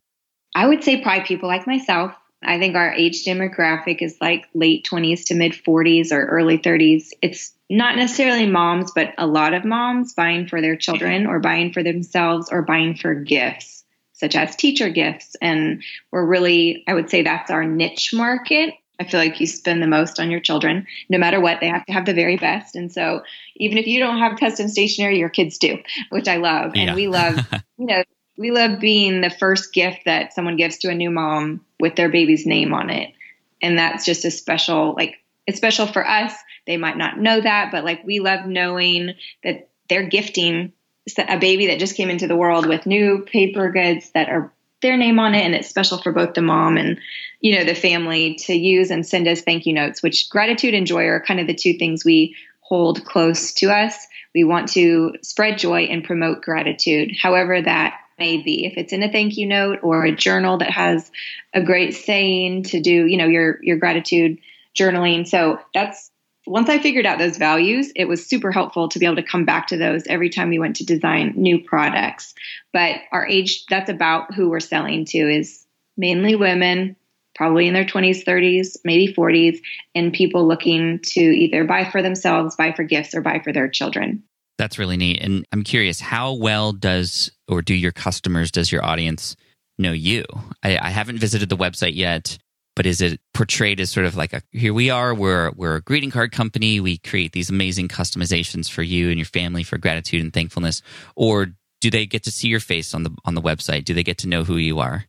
I 0.55 0.67
would 0.67 0.83
say 0.83 1.01
probably 1.01 1.23
people 1.25 1.47
like 1.47 1.67
myself 1.67 2.13
I 2.41 2.57
think 2.57 2.75
our 2.75 2.93
age 2.93 3.25
demographic 3.25 4.01
is 4.01 4.17
like 4.21 4.47
late 4.53 4.87
20s 4.89 5.25
to 5.25 5.35
mid 5.35 5.51
40s 5.51 6.11
or 6.11 6.25
early 6.25 6.57
30s. 6.57 7.09
It's 7.21 7.53
not 7.69 7.97
necessarily 7.97 8.47
moms, 8.47 8.91
but 8.93 9.13
a 9.17 9.27
lot 9.27 9.53
of 9.53 9.65
moms 9.65 10.13
buying 10.13 10.47
for 10.47 10.61
their 10.61 10.75
children 10.75 11.27
or 11.27 11.39
buying 11.39 11.73
for 11.73 11.83
themselves 11.83 12.49
or 12.51 12.61
buying 12.61 12.95
for 12.95 13.13
gifts, 13.13 13.83
such 14.13 14.35
as 14.35 14.55
teacher 14.55 14.89
gifts. 14.89 15.35
And 15.41 15.83
we're 16.11 16.25
really, 16.25 16.83
I 16.87 16.93
would 16.93 17.09
say 17.09 17.23
that's 17.23 17.51
our 17.51 17.65
niche 17.65 18.13
market. 18.13 18.73
I 18.99 19.05
feel 19.05 19.19
like 19.19 19.39
you 19.39 19.47
spend 19.47 19.81
the 19.81 19.87
most 19.87 20.19
on 20.19 20.31
your 20.31 20.41
children. 20.41 20.87
No 21.09 21.17
matter 21.17 21.39
what, 21.39 21.59
they 21.61 21.67
have 21.67 21.85
to 21.85 21.93
have 21.93 22.05
the 22.05 22.13
very 22.13 22.37
best. 22.37 22.75
And 22.75 22.91
so 22.91 23.21
even 23.55 23.77
if 23.77 23.87
you 23.87 23.99
don't 23.99 24.19
have 24.19 24.39
custom 24.39 24.67
stationery, 24.67 25.19
your 25.19 25.29
kids 25.29 25.57
do, 25.57 25.77
which 26.09 26.27
I 26.27 26.37
love. 26.37 26.71
And 26.75 26.89
yeah. 26.89 26.95
we 26.95 27.07
love, 27.07 27.37
you 27.77 27.85
know, 27.85 28.03
we 28.39 28.51
love 28.51 28.79
being 28.79 29.19
the 29.19 29.29
first 29.29 29.73
gift 29.73 30.05
that 30.05 30.33
someone 30.33 30.55
gives 30.55 30.77
to 30.77 30.89
a 30.89 30.95
new 30.95 31.11
mom 31.11 31.59
with 31.77 31.97
their 31.97 32.07
baby's 32.07 32.45
name 32.45 32.73
on 32.73 32.89
it. 32.89 33.13
And 33.61 33.77
that's 33.77 34.05
just 34.05 34.23
a 34.23 34.31
special, 34.31 34.95
like, 34.95 35.17
it's 35.45 35.57
special 35.57 35.85
for 35.85 36.07
us. 36.07 36.33
They 36.65 36.77
might 36.77 36.95
not 36.95 37.19
know 37.19 37.41
that, 37.41 37.69
but 37.69 37.83
like, 37.83 38.01
we 38.05 38.21
love 38.21 38.45
knowing 38.45 39.15
that 39.43 39.67
they're 39.89 40.07
gifting 40.07 40.71
a 41.17 41.37
baby 41.37 41.67
that 41.67 41.79
just 41.79 41.97
came 41.97 42.09
into 42.09 42.27
the 42.27 42.35
world 42.37 42.65
with 42.65 42.85
new 42.85 43.25
paper 43.25 43.71
goods 43.71 44.09
that 44.11 44.29
are 44.29 44.53
their 44.81 44.95
name 44.95 45.19
on 45.19 45.35
it 45.35 45.41
and 45.41 45.55
it's 45.55 45.67
special 45.67 45.97
for 45.97 46.13
both 46.13 46.35
the 46.35 46.41
mom 46.41 46.77
and 46.77 46.99
you 47.41 47.57
know 47.57 47.65
the 47.65 47.75
family 47.75 48.35
to 48.35 48.53
use 48.53 48.91
and 48.91 49.05
send 49.05 49.27
us 49.27 49.41
thank 49.41 49.65
you 49.65 49.73
notes 49.73 50.01
which 50.01 50.29
gratitude 50.29 50.73
and 50.73 50.87
joy 50.87 51.03
are 51.05 51.19
kind 51.19 51.39
of 51.39 51.47
the 51.47 51.53
two 51.53 51.73
things 51.73 52.05
we 52.05 52.35
hold 52.61 53.03
close 53.03 53.51
to 53.51 53.71
us 53.71 54.07
we 54.33 54.43
want 54.43 54.69
to 54.69 55.13
spread 55.21 55.57
joy 55.57 55.81
and 55.81 56.03
promote 56.03 56.41
gratitude 56.41 57.11
however 57.19 57.61
that 57.61 57.99
may 58.19 58.37
be. 58.41 58.65
If 58.65 58.77
it's 58.77 58.93
in 58.93 59.03
a 59.03 59.11
thank 59.11 59.37
you 59.37 59.47
note 59.47 59.79
or 59.81 60.05
a 60.05 60.15
journal 60.15 60.57
that 60.57 60.69
has 60.69 61.11
a 61.53 61.63
great 61.63 61.95
saying 61.95 62.63
to 62.63 62.79
do 62.79 63.05
you 63.05 63.17
know 63.17 63.27
your 63.27 63.59
your 63.63 63.77
gratitude 63.77 64.37
journaling. 64.77 65.27
So 65.27 65.59
that's 65.73 66.11
once 66.47 66.69
i 66.69 66.79
figured 66.79 67.05
out 67.05 67.19
those 67.19 67.37
values 67.37 67.91
it 67.95 68.05
was 68.05 68.25
super 68.25 68.51
helpful 68.51 68.87
to 68.89 68.97
be 68.97 69.05
able 69.05 69.17
to 69.17 69.23
come 69.23 69.45
back 69.45 69.67
to 69.67 69.77
those 69.77 70.07
every 70.07 70.29
time 70.29 70.49
we 70.49 70.57
went 70.57 70.75
to 70.77 70.85
design 70.85 71.33
new 71.35 71.63
products. 71.63 72.33
But 72.73 73.01
our 73.11 73.25
age 73.25 73.65
that's 73.69 73.89
about 73.89 74.33
who 74.33 74.49
we're 74.49 74.59
selling 74.59 75.05
to 75.05 75.17
is 75.17 75.65
mainly 75.97 76.35
women 76.35 76.95
probably 77.35 77.67
in 77.67 77.73
their 77.73 77.85
20s 77.85 78.23
30s 78.25 78.77
maybe 78.83 79.13
40s 79.13 79.59
and 79.95 80.13
people 80.13 80.47
looking 80.47 80.99
to 81.03 81.21
either 81.21 81.63
buy 81.63 81.89
for 81.89 82.01
themselves 82.01 82.55
buy 82.55 82.73
for 82.73 82.83
gifts 82.83 83.13
or 83.13 83.21
buy 83.21 83.39
for 83.43 83.53
their 83.53 83.69
children 83.69 84.23
that's 84.59 84.77
really 84.77 84.97
neat. 84.97 85.21
And 85.21 85.45
I'm 85.51 85.63
curious, 85.63 85.99
how 85.99 86.33
well 86.33 86.73
does 86.73 87.31
or 87.47 87.61
do 87.61 87.73
your 87.73 87.93
customers, 87.93 88.51
does 88.51 88.71
your 88.71 88.85
audience 88.85 89.35
know 89.79 89.93
you? 89.93 90.25
I, 90.61 90.77
I 90.77 90.89
haven't 90.89 91.17
visited 91.17 91.47
the 91.47 91.57
website 91.57 91.95
yet, 91.95 92.37
but 92.75 92.85
is 92.85 92.99
it 92.99 93.21
portrayed 93.33 93.79
as 93.79 93.89
sort 93.89 94.05
of 94.05 94.17
like 94.17 94.33
a 94.33 94.43
here 94.51 94.73
we 94.73 94.89
are, 94.89 95.15
we're 95.15 95.51
we're 95.51 95.77
a 95.77 95.81
greeting 95.81 96.11
card 96.11 96.33
company, 96.33 96.79
we 96.79 96.97
create 96.97 97.31
these 97.31 97.49
amazing 97.49 97.87
customizations 97.87 98.69
for 98.69 98.83
you 98.83 99.09
and 99.09 99.17
your 99.17 99.25
family 99.25 99.63
for 99.63 99.77
gratitude 99.77 100.21
and 100.21 100.33
thankfulness, 100.33 100.81
or 101.15 101.47
do 101.81 101.89
they 101.89 102.05
get 102.05 102.23
to 102.23 102.31
see 102.31 102.49
your 102.49 102.59
face 102.59 102.93
on 102.93 103.03
the 103.03 103.15
on 103.25 103.35
the 103.35 103.41
website? 103.41 103.85
Do 103.85 103.93
they 103.93 104.03
get 104.03 104.19
to 104.19 104.27
know 104.27 104.43
who 104.43 104.57
you 104.57 104.79
are? 104.79 105.05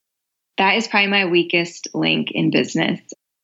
That 0.58 0.76
is 0.76 0.86
probably 0.86 1.10
my 1.10 1.26
weakest 1.26 1.88
link 1.92 2.30
in 2.30 2.50
business. 2.50 3.00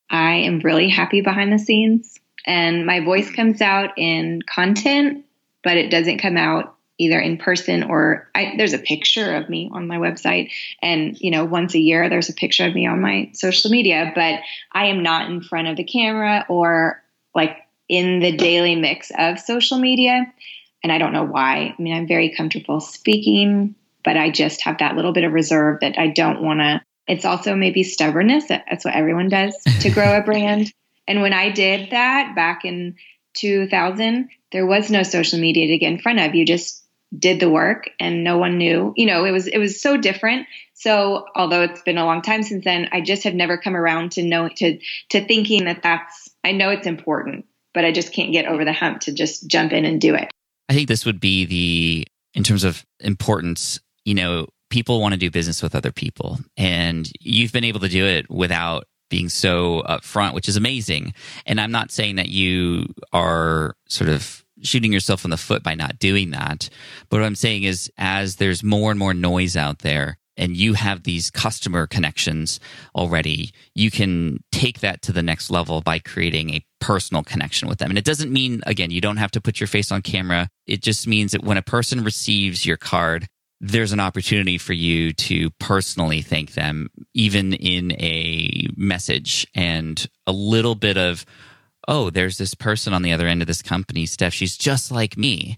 I 0.08 0.34
am 0.34 0.60
really 0.60 0.88
happy 0.88 1.20
behind 1.20 1.52
the 1.52 1.58
scenes 1.58 2.16
and 2.46 2.86
my 2.86 3.00
voice 3.00 3.30
comes 3.30 3.60
out 3.60 3.98
in 3.98 4.40
content, 4.42 5.25
but 5.66 5.76
it 5.76 5.90
doesn't 5.90 6.18
come 6.18 6.36
out 6.36 6.76
either 6.96 7.18
in 7.18 7.38
person 7.38 7.82
or 7.82 8.30
I, 8.36 8.54
there's 8.56 8.72
a 8.72 8.78
picture 8.78 9.34
of 9.34 9.48
me 9.48 9.68
on 9.72 9.88
my 9.88 9.96
website. 9.96 10.52
And 10.80 11.20
you 11.20 11.32
know 11.32 11.44
once 11.44 11.74
a 11.74 11.80
year 11.80 12.08
there's 12.08 12.28
a 12.28 12.34
picture 12.34 12.64
of 12.64 12.72
me 12.72 12.86
on 12.86 13.00
my 13.00 13.30
social 13.34 13.72
media 13.72 14.12
but 14.14 14.40
i 14.72 14.86
am 14.86 15.02
not 15.02 15.28
in 15.28 15.42
front 15.42 15.66
of 15.66 15.76
the 15.76 15.82
camera 15.82 16.46
or 16.48 17.02
like 17.34 17.56
in 17.88 18.20
the 18.20 18.36
daily 18.36 18.76
mix 18.76 19.10
of 19.18 19.40
social 19.40 19.78
media. 19.78 20.32
And 20.84 20.92
i 20.92 20.98
don't 20.98 21.12
know 21.12 21.24
why. 21.24 21.74
I 21.76 21.82
mean 21.82 21.96
i'm 21.96 22.06
very 22.06 22.32
comfortable 22.32 22.78
speaking 22.78 23.74
but 24.04 24.16
i 24.16 24.30
just 24.30 24.62
have 24.62 24.78
that 24.78 24.94
little 24.94 25.12
bit 25.12 25.24
of 25.24 25.32
reserve 25.32 25.80
that 25.80 25.98
i 25.98 26.06
don't 26.06 26.42
want 26.42 26.60
to. 26.60 26.80
It's 27.08 27.24
also 27.24 27.56
maybe 27.56 27.82
stubbornness. 27.82 28.46
That's 28.46 28.84
what 28.84 28.94
everyone 28.94 29.28
does 29.28 29.56
to 29.80 29.90
grow 29.90 30.16
a 30.16 30.22
brand. 30.30 30.72
And 31.08 31.22
when 31.22 31.32
i 31.32 31.50
did 31.50 31.90
that 31.90 32.36
back 32.36 32.64
in 32.64 32.94
2000 33.36 34.28
there 34.52 34.66
was 34.66 34.90
no 34.90 35.02
social 35.02 35.38
media 35.38 35.66
to 35.68 35.78
get 35.78 35.92
in 35.92 35.98
front 35.98 36.20
of. 36.20 36.34
You 36.34 36.46
just 36.46 36.84
did 37.16 37.40
the 37.40 37.50
work 37.50 37.90
and 38.00 38.24
no 38.24 38.38
one 38.38 38.58
knew. 38.58 38.92
You 38.96 39.06
know 39.06 39.24
it 39.24 39.32
was 39.32 39.46
it 39.46 39.58
was 39.58 39.80
so 39.80 39.96
different. 39.96 40.46
So 40.74 41.26
although 41.34 41.62
it's 41.62 41.82
been 41.82 41.98
a 41.98 42.04
long 42.04 42.22
time 42.22 42.42
since 42.42 42.64
then 42.64 42.88
i 42.92 43.00
just 43.00 43.24
have 43.24 43.34
never 43.34 43.56
come 43.56 43.76
around 43.76 44.12
to 44.12 44.22
know 44.22 44.48
to 44.56 44.78
to 45.10 45.24
thinking 45.24 45.64
that 45.64 45.82
that's 45.82 46.28
i 46.44 46.52
know 46.52 46.68
it's 46.68 46.86
important 46.86 47.46
but 47.72 47.84
i 47.84 47.92
just 47.92 48.12
can't 48.12 48.32
get 48.32 48.46
over 48.46 48.64
the 48.64 48.74
hump 48.74 49.00
to 49.00 49.12
just 49.12 49.46
jump 49.46 49.72
in 49.72 49.84
and 49.84 50.00
do 50.00 50.14
it. 50.14 50.30
I 50.68 50.74
think 50.74 50.88
this 50.88 51.06
would 51.06 51.20
be 51.20 51.44
the 51.44 52.06
in 52.34 52.42
terms 52.42 52.64
of 52.64 52.84
importance 53.00 53.80
you 54.04 54.14
know 54.14 54.48
people 54.68 55.00
want 55.00 55.12
to 55.12 55.18
do 55.18 55.30
business 55.30 55.62
with 55.62 55.74
other 55.74 55.92
people 55.92 56.38
and 56.56 57.10
you've 57.20 57.52
been 57.52 57.64
able 57.64 57.80
to 57.80 57.88
do 57.88 58.04
it 58.04 58.28
without 58.30 58.84
being 59.08 59.28
so 59.28 59.82
upfront 59.88 60.34
which 60.34 60.48
is 60.48 60.56
amazing 60.56 61.14
and 61.46 61.60
i'm 61.60 61.72
not 61.72 61.90
saying 61.90 62.16
that 62.16 62.28
you 62.28 62.86
are 63.12 63.76
sort 63.88 64.10
of 64.10 64.44
shooting 64.62 64.92
yourself 64.92 65.24
in 65.24 65.30
the 65.30 65.36
foot 65.36 65.62
by 65.62 65.74
not 65.74 65.98
doing 65.98 66.30
that. 66.30 66.68
But 67.08 67.20
what 67.20 67.26
I'm 67.26 67.34
saying 67.34 67.64
is, 67.64 67.90
as 67.98 68.36
there's 68.36 68.62
more 68.62 68.90
and 68.90 68.98
more 68.98 69.14
noise 69.14 69.56
out 69.56 69.80
there, 69.80 70.18
and 70.36 70.56
you 70.56 70.74
have 70.74 71.02
these 71.02 71.30
customer 71.30 71.86
connections 71.86 72.60
already, 72.94 73.52
you 73.74 73.90
can 73.90 74.42
take 74.52 74.80
that 74.80 75.00
to 75.02 75.12
the 75.12 75.22
next 75.22 75.50
level 75.50 75.80
by 75.80 75.98
creating 75.98 76.50
a 76.50 76.64
personal 76.78 77.22
connection 77.22 77.68
with 77.68 77.78
them. 77.78 77.90
And 77.90 77.98
it 77.98 78.04
doesn't 78.04 78.30
mean, 78.30 78.60
again, 78.66 78.90
you 78.90 79.00
don't 79.00 79.16
have 79.16 79.30
to 79.32 79.40
put 79.40 79.60
your 79.60 79.66
face 79.66 79.90
on 79.90 80.02
camera. 80.02 80.48
It 80.66 80.82
just 80.82 81.06
means 81.06 81.32
that 81.32 81.42
when 81.42 81.56
a 81.56 81.62
person 81.62 82.04
receives 82.04 82.66
your 82.66 82.76
card, 82.76 83.26
there's 83.60 83.92
an 83.92 84.00
opportunity 84.00 84.58
for 84.58 84.72
you 84.74 85.12
to 85.12 85.50
personally 85.58 86.22
thank 86.22 86.52
them, 86.52 86.88
even 87.14 87.52
in 87.54 87.92
a 87.92 88.68
message 88.76 89.46
and 89.54 90.06
a 90.26 90.32
little 90.32 90.74
bit 90.74 90.98
of 90.98 91.24
oh, 91.88 92.10
there's 92.10 92.38
this 92.38 92.54
person 92.54 92.92
on 92.92 93.02
the 93.02 93.12
other 93.12 93.26
end 93.26 93.42
of 93.42 93.46
this 93.46 93.62
company, 93.62 94.06
Steph, 94.06 94.34
she's 94.34 94.56
just 94.56 94.90
like 94.90 95.16
me. 95.16 95.56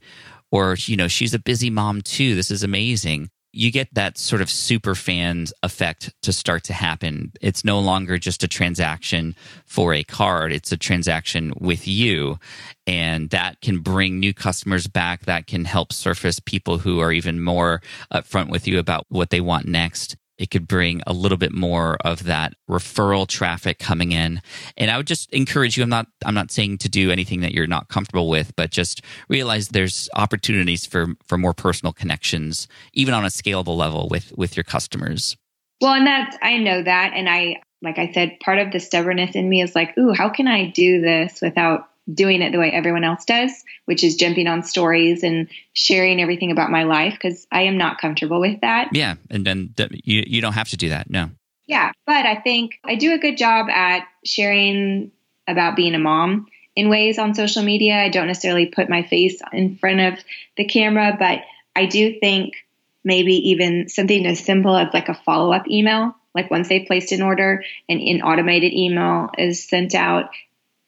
Or, 0.50 0.76
you 0.81 0.97
know, 0.97 1.09
she's 1.09 1.35
a 1.35 1.38
busy 1.38 1.71
mom 1.71 2.02
too. 2.02 2.35
This 2.35 2.50
is 2.50 2.62
amazing. 2.62 3.31
You 3.59 3.73
get 3.73 3.93
that 3.95 4.19
sort 4.19 4.41
of 4.41 4.49
super 4.49 4.95
fans 4.95 5.53
effect 5.65 6.15
to 6.23 6.33
start 6.33 6.62
to 6.65 6.73
happen. 6.73 7.33
It's 7.41 7.65
no 7.65 7.81
longer 7.81 8.17
just 8.17 8.45
a 8.45 8.49
transaction 8.49 9.35
for 9.67 9.93
a 9.93 10.05
card, 10.05 10.53
it's 10.53 10.71
a 10.71 10.77
transaction 10.77 11.53
with 11.59 11.88
you. 11.88 12.38
And 12.87 13.31
that 13.31 13.61
can 13.61 13.81
bring 13.81 14.21
new 14.21 14.33
customers 14.33 14.87
back. 14.87 15.23
That 15.23 15.49
can 15.49 15.65
help 15.65 15.93
surface 15.93 16.38
people 16.38 16.79
who 16.79 17.00
are 17.00 17.11
even 17.11 17.43
more 17.43 17.83
upfront 18.15 18.49
with 18.49 18.69
you 18.69 18.79
about 18.79 19.07
what 19.09 19.31
they 19.31 19.41
want 19.41 19.67
next 19.67 20.17
it 20.38 20.50
could 20.50 20.68
bring 20.68 21.02
a 21.07 21.12
little 21.12 21.38
bit 21.38 21.52
more 21.52 21.97
of 22.04 22.25
that 22.25 22.54
referral 22.68 23.26
traffic 23.26 23.78
coming 23.78 24.12
in. 24.12 24.40
And 24.76 24.90
i 24.90 24.97
would 24.97 25.07
just 25.07 25.30
encourage 25.33 25.77
you 25.77 25.83
i'm 25.83 25.88
not 25.88 26.07
i'm 26.24 26.35
not 26.35 26.51
saying 26.51 26.79
to 26.79 26.88
do 26.88 27.11
anything 27.11 27.40
that 27.40 27.53
you're 27.53 27.66
not 27.66 27.88
comfortable 27.88 28.29
with 28.29 28.55
but 28.57 28.70
just 28.70 29.03
realize 29.29 29.68
there's 29.68 30.09
opportunities 30.14 30.87
for 30.87 31.14
for 31.27 31.37
more 31.37 31.55
personal 31.55 31.92
connections 31.92 32.68
even 32.92 33.14
on 33.14 33.24
a 33.24 33.29
scalable 33.29 33.77
level 33.77 34.09
with 34.11 34.33
with 34.37 34.57
your 34.57 34.64
customers. 34.64 35.37
Well 35.81 35.94
and 35.94 36.07
that's 36.07 36.37
i 36.42 36.57
know 36.59 36.83
that. 36.83 37.12
And 37.14 37.29
i 37.29 37.61
like 37.83 37.98
i 37.98 38.12
said 38.12 38.38
part 38.40 38.59
of 38.59 38.72
the 38.72 38.81
stubbornness 38.81 39.35
in 39.35 39.48
me 39.48 39.62
is 39.62 39.74
like 39.74 39.96
ooh 39.98 40.12
how 40.12 40.29
can 40.29 40.48
i 40.48 40.66
do 40.70 41.01
this 41.01 41.40
without 41.40 41.88
doing 42.12 42.42
it 42.42 42.53
the 42.53 42.59
way 42.59 42.71
everyone 42.71 43.05
else 43.05 43.25
does, 43.25 43.53
which 43.85 44.03
is 44.03 44.16
jumping 44.16 44.47
on 44.47 44.62
stories 44.62 45.23
and 45.23 45.49
sharing 45.73 46.21
everything 46.21 46.51
about 46.51 46.71
my 46.71 46.85
life 46.85 47.14
because 47.14 47.47
I 47.53 47.62
am 47.62 47.77
not 47.77 48.01
comfortable 48.01 48.40
with 48.40 48.61
that. 48.62 48.90
Yeah, 48.92 49.16
and 49.31 49.47
then 49.47 49.75
you 49.92 50.25
you 50.27 50.40
don't 50.40 50.55
have 50.55 50.68
to 50.71 50.77
do 50.77 50.90
that. 50.90 51.11
No. 51.11 51.31
Yeah, 51.66 51.92
but 52.07 52.25
I 52.25 52.37
think 52.37 52.79
I 52.85 52.94
do 52.94 53.12
a 53.12 53.18
good 53.18 53.37
job 53.37 53.68
at 53.68 54.05
sharing 54.25 55.12
about 55.47 55.77
being 55.77 55.94
a 55.94 55.99
mom 55.99 56.47
in 56.75 56.88
ways 56.88 57.18
on 57.18 57.35
social 57.35 57.62
media. 57.62 57.94
I 57.97 58.09
don't 58.09 58.27
necessarily 58.27 58.66
put 58.66 58.88
my 58.88 59.03
face 59.03 59.40
in 59.53 59.77
front 59.77 60.01
of 60.01 60.25
the 60.57 60.64
camera, 60.64 61.16
but 61.18 61.40
I 61.77 61.87
do 61.87 62.18
think 62.18 62.55
maybe 63.05 63.51
even 63.51 63.88
something 63.88 64.27
as 64.27 64.40
simple 64.40 64.77
as 64.77 64.92
like 64.94 65.09
a 65.09 65.14
follow 65.14 65.53
up 65.53 65.68
email 65.68 66.14
like 66.35 66.51
once 66.51 66.68
they 66.68 66.81
placed 66.81 67.12
an 67.12 67.23
order 67.23 67.64
and 67.88 68.01
an 68.01 68.23
automated 68.23 68.73
email 68.73 69.31
is 69.37 69.68
sent 69.68 69.94
out 69.94 70.31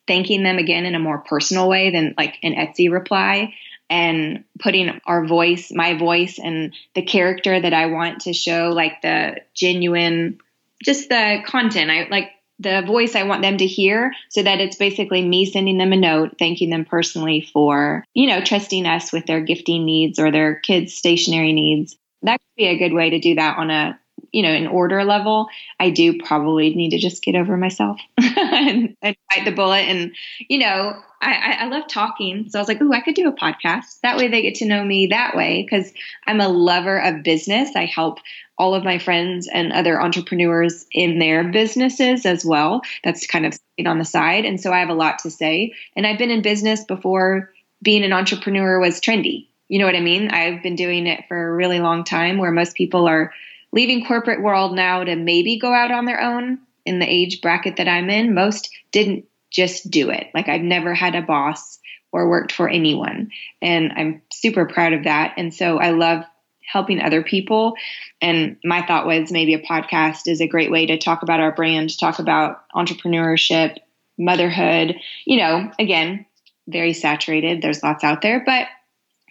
thanking 0.07 0.43
them 0.43 0.59
again 0.59 0.87
in 0.87 0.95
a 0.95 1.01
more 1.01 1.19
personal 1.19 1.69
way 1.69 1.91
than 1.91 2.15
like 2.17 2.39
an 2.43 2.55
Etsy 2.55 2.91
reply 2.91 3.55
and 3.89 4.45
putting 4.61 5.01
our 5.05 5.27
voice, 5.27 5.73
my 5.73 5.99
voice, 5.99 6.39
and 6.39 6.75
the 6.95 7.03
character 7.03 7.61
that 7.61 7.75
I 7.75 7.87
want 7.87 8.21
to 8.23 8.33
show, 8.33 8.71
like 8.71 9.03
the 9.03 9.41
genuine, 9.55 10.39
just 10.83 11.09
the 11.09 11.43
content. 11.45 11.91
I 11.91 12.07
like 12.09 12.31
the 12.61 12.83
voice 12.87 13.17
I 13.17 13.25
want 13.25 13.43
them 13.43 13.57
to 13.57 13.67
hear 13.67 14.13
so 14.29 14.43
that 14.43 14.61
it's 14.61 14.77
basically 14.77 15.27
me 15.27 15.47
sending 15.47 15.79
them 15.79 15.93
a 15.93 15.97
note, 15.97 16.37
thanking 16.39 16.71
them 16.71 16.85
personally 16.85 17.41
for, 17.53 18.05
you 18.15 18.29
know, 18.29 18.43
trusting 18.43 18.87
us 18.87 19.13
with 19.13 19.27
their 19.27 19.41
gifting 19.41 19.85
needs 19.85 20.19
or 20.19 20.31
their 20.31 20.57
kids' 20.57 20.95
stationery 20.95 21.53
needs. 21.53 21.97
That 22.23 22.39
could 22.39 22.57
be 22.57 22.67
a 22.67 22.79
good 22.79 22.93
way 22.93 23.11
to 23.11 23.19
do 23.19 23.35
that 23.37 23.59
on 23.59 23.71
a 23.71 24.00
you 24.33 24.43
know, 24.43 24.51
an 24.51 24.67
order 24.67 25.05
level, 25.05 25.49
I 25.79 25.91
do 25.91 26.19
probably 26.19 26.75
need 26.75 26.91
to 26.91 26.99
just 26.99 27.23
get 27.23 27.35
over 27.35 27.57
myself 27.57 28.01
and, 28.19 28.97
and, 29.03 29.17
bite 29.31 29.45
the 29.45 29.53
bullet. 29.53 29.83
And, 29.83 30.13
you 30.49 30.59
know, 30.59 30.95
I, 31.21 31.57
I 31.61 31.67
love 31.67 31.87
talking. 31.89 32.49
So 32.49 32.59
I 32.59 32.63
was 32.63 32.69
like, 32.69 32.81
ooh, 32.81 32.93
I 32.93 33.01
could 33.01 33.15
do 33.15 33.29
a 33.29 33.33
podcast. 33.33 34.01
That 34.03 34.17
way 34.17 34.29
they 34.29 34.43
get 34.43 34.57
to 34.57 34.67
know 34.67 34.85
me 34.85 35.09
that 35.09 35.37
way 35.37 35.63
because 35.63 35.93
I'm 36.27 36.41
a 36.41 36.49
lover 36.49 36.99
of 36.99 37.23
business. 37.23 37.71
I 37.77 37.85
help 37.85 38.19
all 38.57 38.75
of 38.75 38.85
my 38.85 38.99
friends 38.99 39.49
and 39.53 39.73
other 39.73 40.01
entrepreneurs 40.01 40.87
in 40.93 41.19
their 41.19 41.45
businesses 41.45 42.27
as 42.27 42.45
well. 42.45 42.83
That's 43.05 43.27
kind 43.27 43.47
of 43.47 43.59
on 43.87 43.99
the 43.99 44.05
side. 44.05 44.45
And 44.45 44.61
so 44.61 44.73
I 44.73 44.81
have 44.81 44.91
a 44.91 44.95
lot 44.95 45.21
to 45.21 45.31
say. 45.31 45.75
And 45.97 46.07
I've 46.07 46.19
been 46.19 46.31
in 46.31 46.43
business 46.43 46.85
before 46.85 47.53
being 47.83 48.05
an 48.05 48.13
entrepreneur 48.13 48.79
was 48.79 49.01
trendy. 49.01 49.49
You 49.69 49.79
know 49.79 49.87
what 49.87 49.97
I 49.97 50.01
mean? 50.01 50.31
I've 50.31 50.63
been 50.63 50.75
doing 50.75 51.07
it 51.07 51.25
for 51.29 51.49
a 51.49 51.55
really 51.55 51.81
long 51.81 52.05
time 52.05 52.39
where 52.39 52.51
most 52.51 52.75
people 52.75 53.07
are 53.09 53.33
leaving 53.73 54.05
corporate 54.05 54.43
world 54.43 54.75
now 54.75 55.05
to 55.05 55.17
maybe 55.17 55.59
go 55.59 55.73
out 55.73 55.91
on 55.91 56.05
their 56.05 56.21
own 56.21 56.59
in 56.85 56.99
the 56.99 57.07
age 57.07 57.41
bracket 57.41 57.77
that 57.77 57.89
I'm 57.89 58.11
in, 58.11 58.35
most 58.35 58.71
didn't 58.93 59.27
just 59.51 59.91
do 59.91 60.11
it. 60.11 60.29
Like 60.35 60.49
I've 60.49 60.63
never 60.63 60.95
had 60.95 61.15
a 61.15 61.23
boss 61.23 61.79
or 62.13 62.29
worked 62.29 62.53
for 62.53 62.69
anyone. 62.69 63.31
And 63.63 63.93
I'm 63.93 64.23
super 64.33 64.67
proud 64.67 64.93
of 64.93 65.05
that. 65.05 65.35
And 65.37 65.55
so 65.55 65.79
I 65.79 65.91
love 65.91 66.25
helping 66.67 67.01
other 67.01 67.23
people. 67.23 67.75
And 68.21 68.57
my 68.65 68.83
thought 68.83 69.07
was 69.07 69.33
maybe 69.33 69.55
a 69.55 69.63
podcast 69.63 70.27
is 70.27 70.41
a 70.41 70.47
great 70.47 70.71
way 70.71 70.87
to 70.87 70.99
talk 70.99 71.23
about 71.23 71.41
our 71.41 71.53
brand, 71.53 71.99
talk 71.99 72.19
about 72.19 72.63
entrepreneurship, 72.75 73.77
motherhood. 74.19 74.97
You 75.25 75.39
know, 75.39 75.73
again, 75.79 76.27
very 76.69 76.93
saturated. 76.93 77.63
There's 77.63 77.83
lots 77.83 78.05
out 78.05 78.23
there, 78.23 78.43
but 78.45 78.69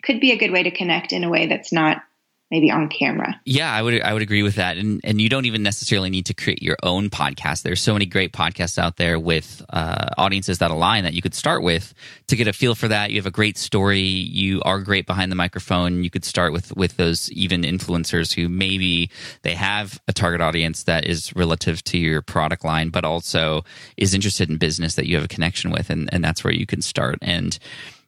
could 0.04 0.20
be 0.20 0.32
a 0.32 0.38
good 0.38 0.52
way 0.52 0.64
to 0.64 0.72
connect 0.72 1.14
in 1.14 1.24
a 1.24 1.30
way 1.30 1.48
that's 1.48 1.72
not 1.72 2.02
maybe 2.52 2.72
on 2.72 2.90
camera. 2.90 3.40
Yeah, 3.46 3.72
I 3.72 3.82
would 3.82 4.02
I 4.02 4.14
would 4.14 4.22
agree 4.22 4.44
with 4.44 4.56
that. 4.56 4.78
And 4.78 5.02
and 5.04 5.22
you 5.22 5.30
don't 5.30 5.46
even 5.46 5.64
necessarily 5.64 6.10
need 6.10 6.26
to 6.28 6.34
create 6.34 6.64
your 6.64 6.78
own 6.84 7.10
podcast. 7.10 7.62
There's 7.62 7.82
so 7.82 7.94
many 7.94 8.06
great 8.06 8.34
podcasts 8.34 8.78
out 8.78 8.98
there 8.98 9.20
with 9.20 9.64
uh, 9.70 10.08
audiences 10.18 10.58
that 10.60 10.72
align 10.72 11.04
that 11.04 11.14
you 11.14 11.22
could 11.22 11.36
start 11.36 11.62
with 11.62 11.94
to 12.28 12.36
get 12.36 12.48
a 12.48 12.54
feel 12.54 12.76
for 12.76 12.88
that. 12.88 13.12
You 13.12 13.18
have 13.18 13.26
a 13.26 13.32
great 13.32 13.58
story. 13.58 14.00
You 14.00 14.62
are 14.64 14.80
great 14.80 15.06
behind 15.06 15.32
the 15.32 15.36
microphone. 15.36 16.04
You 16.04 16.10
could 16.10 16.26
start 16.26 16.54
with 16.54 16.76
with 16.76 16.98
those 16.98 17.32
even 17.32 17.62
influencers 17.62 18.34
who 18.34 18.50
maybe 18.50 19.12
they 19.44 19.56
have 19.56 20.02
a 20.08 20.14
target 20.14 20.42
audience 20.42 20.84
that 20.84 21.06
is 21.06 21.36
relative 21.36 21.84
to 21.86 21.98
your 21.98 22.22
product 22.22 22.66
line, 22.66 22.90
but 22.90 23.06
also 23.06 23.64
is 23.98 24.14
interested 24.14 24.50
in 24.50 24.58
business 24.58 24.96
that 24.96 25.08
you 25.08 25.16
have 25.16 25.26
a 25.26 25.30
connection 25.30 25.72
with, 25.72 25.90
and 25.90 26.12
and 26.14 26.24
that's 26.24 26.44
where 26.44 26.54
you 26.54 26.66
can 26.66 26.82
start. 26.82 27.20
And 27.22 27.58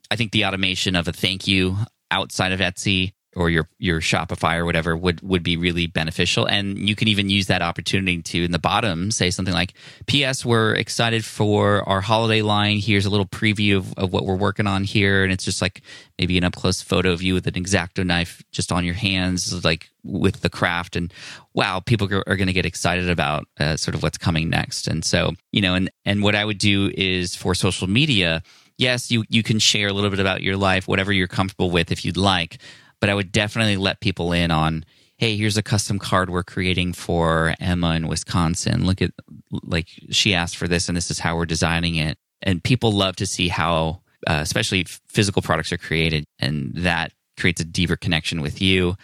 I 0.10 0.15
think 0.15 0.32
the 0.32 0.45
automation 0.45 0.95
of 0.95 1.08
a 1.08 1.13
thank 1.13 1.47
you 1.47 1.77
outside 2.12 2.51
of 2.51 2.60
Etsy 2.60 3.13
or 3.36 3.50
your 3.50 3.67
your 3.78 4.02
Shopify 4.02 4.58
or 4.58 4.65
whatever 4.65 4.96
would 4.96 5.22
would 5.22 5.44
be 5.44 5.56
really 5.56 5.88
beneficial. 5.88 6.46
And 6.46 6.78
you 6.89 6.96
can 6.96 7.08
even 7.08 7.30
use 7.30 7.48
that 7.48 7.62
opportunity 7.62 8.22
to 8.22 8.44
in 8.44 8.52
the 8.52 8.60
bottom 8.60 9.10
say 9.12 9.30
something 9.30 9.54
like, 9.54 9.74
"P.S. 10.06 10.46
We're 10.46 10.76
excited 10.76 11.24
for 11.24 11.88
our 11.88 12.02
holiday 12.02 12.41
line. 12.41 12.80
Here's 12.80 13.06
a 13.06 13.10
little 13.10 13.26
preview 13.26 13.78
of, 13.78 13.94
of 13.98 14.12
what 14.12 14.26
we're 14.26 14.36
working 14.36 14.67
on 14.67 14.84
here." 14.84 15.24
And 15.24 15.32
it's 15.32 15.46
just 15.46 15.62
like 15.62 15.82
maybe 16.20 16.38
an 16.38 16.44
up 16.44 16.56
close 16.56 16.82
photo 16.82 17.12
of 17.12 17.22
you 17.22 17.34
with 17.34 17.48
an 17.48 17.54
exacto 17.54 18.06
knife 18.06 18.44
just 18.52 18.72
on 18.72 18.84
your 18.84 18.96
hands, 18.96 19.63
like 19.63 19.89
with 20.04 20.41
the 20.41 20.50
craft. 20.50 20.96
And 20.96 21.13
wow, 21.54 21.80
people 21.80 22.08
are, 22.13 22.36
going 22.36 22.48
to 22.48 22.54
get 22.54 22.65
excited 22.65 23.10
about 23.10 23.48
uh, 23.60 23.78
sort 23.78 23.96
of 23.96 24.04
what's 24.04 24.17
coming 24.17 24.50
next. 24.50 24.88
And 24.88 25.06
so 25.06 25.34
you 25.52 25.62
know, 25.62 25.76
and 25.76 25.89
and 26.04 26.22
what 26.22 26.36
I 26.36 26.44
would 26.44 26.58
do 26.58 26.91
is 26.96 27.36
for 27.36 27.56
social 27.56 27.88
media. 27.88 28.44
Yes, 28.78 29.12
you, 29.12 29.26
you 29.30 29.44
can 29.44 29.60
share 29.60 29.89
a 29.89 29.94
little 29.94 30.10
bit 30.10 30.20
about 30.20 30.41
your 30.41 30.58
life, 30.58 30.88
whatever 30.88 31.13
you're 31.13 31.28
comfortable 31.28 31.70
with 31.70 31.91
if 31.91 32.04
you'd 32.04 32.17
like 32.17 32.58
but 33.02 33.10
I 33.10 33.16
would 33.16 33.32
definitely 33.32 33.76
let 33.76 34.00
people 34.00 34.32
in 34.32 34.52
on 34.52 34.86
hey, 35.18 35.38
here's 35.38 35.56
a 35.56 35.62
custom 35.62 36.00
card 36.00 36.32
we're 36.32 36.42
creating 36.42 36.94
for 36.94 37.54
Emma 37.60 37.94
in 37.94 38.08
Wisconsin. 38.08 38.86
Look 38.88 39.04
at 39.04 39.12
like 39.52 39.88
she 40.10 40.34
asked 40.34 40.58
for 40.58 40.68
this 40.68 40.90
and 40.90 40.98
this 40.98 41.12
is 41.12 41.20
how 41.20 41.36
we're 41.36 41.46
designing 41.46 41.96
it. 41.96 42.18
And 42.42 42.64
people 42.64 42.92
love 42.92 43.18
to 43.18 43.28
see 43.28 43.48
how 43.48 44.02
uh, 44.26 44.40
especially 44.42 44.84
physical 45.08 45.44
products 45.44 45.72
are 45.72 45.78
created 45.78 46.26
and 46.40 46.72
that 46.74 47.14
creates 47.40 47.62
a 47.62 47.66
deeper 47.66 47.96
connection 47.96 48.42
with 48.42 48.64
you. 48.64 48.96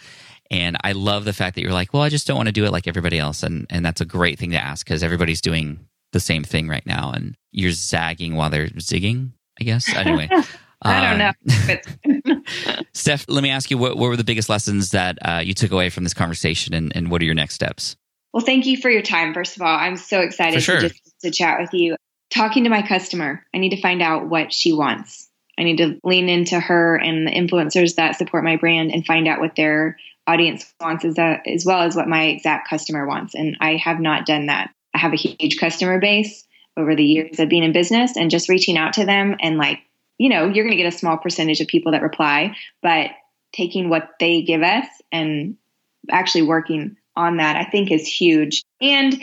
And 0.50 0.76
I 0.82 0.90
love 0.90 1.24
the 1.24 1.32
fact 1.32 1.54
that 1.54 1.60
you're 1.60 1.70
like, 1.70 1.94
well, 1.94 2.02
I 2.02 2.08
just 2.08 2.26
don't 2.26 2.36
want 2.36 2.48
to 2.48 2.52
do 2.52 2.64
it 2.64 2.72
like 2.72 2.88
everybody 2.88 3.20
else. 3.20 3.44
And 3.44 3.66
and 3.70 3.86
that's 3.86 4.00
a 4.00 4.06
great 4.06 4.40
thing 4.40 4.50
to 4.50 4.58
ask 4.58 4.84
because 4.84 5.04
everybody's 5.04 5.40
doing 5.40 5.86
the 6.12 6.20
same 6.20 6.42
thing 6.42 6.66
right 6.66 6.86
now 6.86 7.12
and 7.12 7.36
you're 7.52 7.70
zagging 7.70 8.34
while 8.34 8.50
they're 8.50 8.68
zigging, 8.68 9.30
I 9.60 9.64
guess. 9.64 9.94
Anyway. 9.94 10.28
I 10.82 11.10
don't 11.10 11.18
know. 11.18 12.34
Um, 12.34 12.44
Steph, 12.92 13.26
let 13.28 13.42
me 13.42 13.50
ask 13.50 13.70
you 13.70 13.78
what, 13.78 13.96
what 13.96 14.08
were 14.08 14.16
the 14.16 14.24
biggest 14.24 14.48
lessons 14.48 14.90
that 14.90 15.18
uh, 15.22 15.42
you 15.44 15.54
took 15.54 15.72
away 15.72 15.90
from 15.90 16.04
this 16.04 16.14
conversation 16.14 16.74
and, 16.74 16.92
and 16.94 17.10
what 17.10 17.20
are 17.20 17.24
your 17.24 17.34
next 17.34 17.54
steps? 17.54 17.96
Well, 18.32 18.44
thank 18.44 18.66
you 18.66 18.76
for 18.76 18.90
your 18.90 19.02
time. 19.02 19.34
First 19.34 19.56
of 19.56 19.62
all, 19.62 19.76
I'm 19.76 19.96
so 19.96 20.20
excited 20.20 20.62
sure. 20.62 20.80
to 20.80 20.88
just 20.88 21.20
to 21.22 21.30
chat 21.30 21.60
with 21.60 21.72
you. 21.72 21.96
Talking 22.30 22.64
to 22.64 22.70
my 22.70 22.82
customer, 22.82 23.44
I 23.54 23.58
need 23.58 23.70
to 23.70 23.80
find 23.80 24.02
out 24.02 24.28
what 24.28 24.52
she 24.52 24.72
wants. 24.72 25.28
I 25.58 25.64
need 25.64 25.78
to 25.78 25.98
lean 26.04 26.28
into 26.28 26.60
her 26.60 26.96
and 26.96 27.26
the 27.26 27.32
influencers 27.32 27.96
that 27.96 28.16
support 28.16 28.44
my 28.44 28.56
brand 28.56 28.92
and 28.92 29.04
find 29.04 29.26
out 29.26 29.40
what 29.40 29.56
their 29.56 29.96
audience 30.26 30.72
wants 30.78 31.04
as, 31.04 31.18
a, 31.18 31.40
as 31.46 31.64
well 31.64 31.80
as 31.80 31.96
what 31.96 32.06
my 32.06 32.26
exact 32.26 32.68
customer 32.68 33.06
wants. 33.06 33.34
And 33.34 33.56
I 33.60 33.76
have 33.76 33.98
not 33.98 34.26
done 34.26 34.46
that. 34.46 34.70
I 34.94 34.98
have 34.98 35.14
a 35.14 35.16
huge 35.16 35.58
customer 35.58 35.98
base 35.98 36.46
over 36.76 36.94
the 36.94 37.04
years 37.04 37.40
of 37.40 37.48
being 37.48 37.64
in 37.64 37.72
business 37.72 38.16
and 38.16 38.30
just 38.30 38.48
reaching 38.48 38.76
out 38.76 38.92
to 38.94 39.06
them 39.06 39.36
and 39.40 39.56
like 39.56 39.80
you 40.18 40.28
know, 40.28 40.46
you're 40.46 40.64
going 40.64 40.76
to 40.76 40.82
get 40.82 40.92
a 40.92 40.98
small 40.98 41.16
percentage 41.16 41.60
of 41.60 41.68
people 41.68 41.92
that 41.92 42.02
reply, 42.02 42.56
but 42.82 43.10
taking 43.52 43.88
what 43.88 44.10
they 44.20 44.42
give 44.42 44.62
us 44.62 44.86
and 45.10 45.56
actually 46.10 46.42
working 46.42 46.96
on 47.16 47.38
that, 47.38 47.56
I 47.56 47.64
think 47.64 47.90
is 47.90 48.06
huge. 48.06 48.62
And 48.80 49.20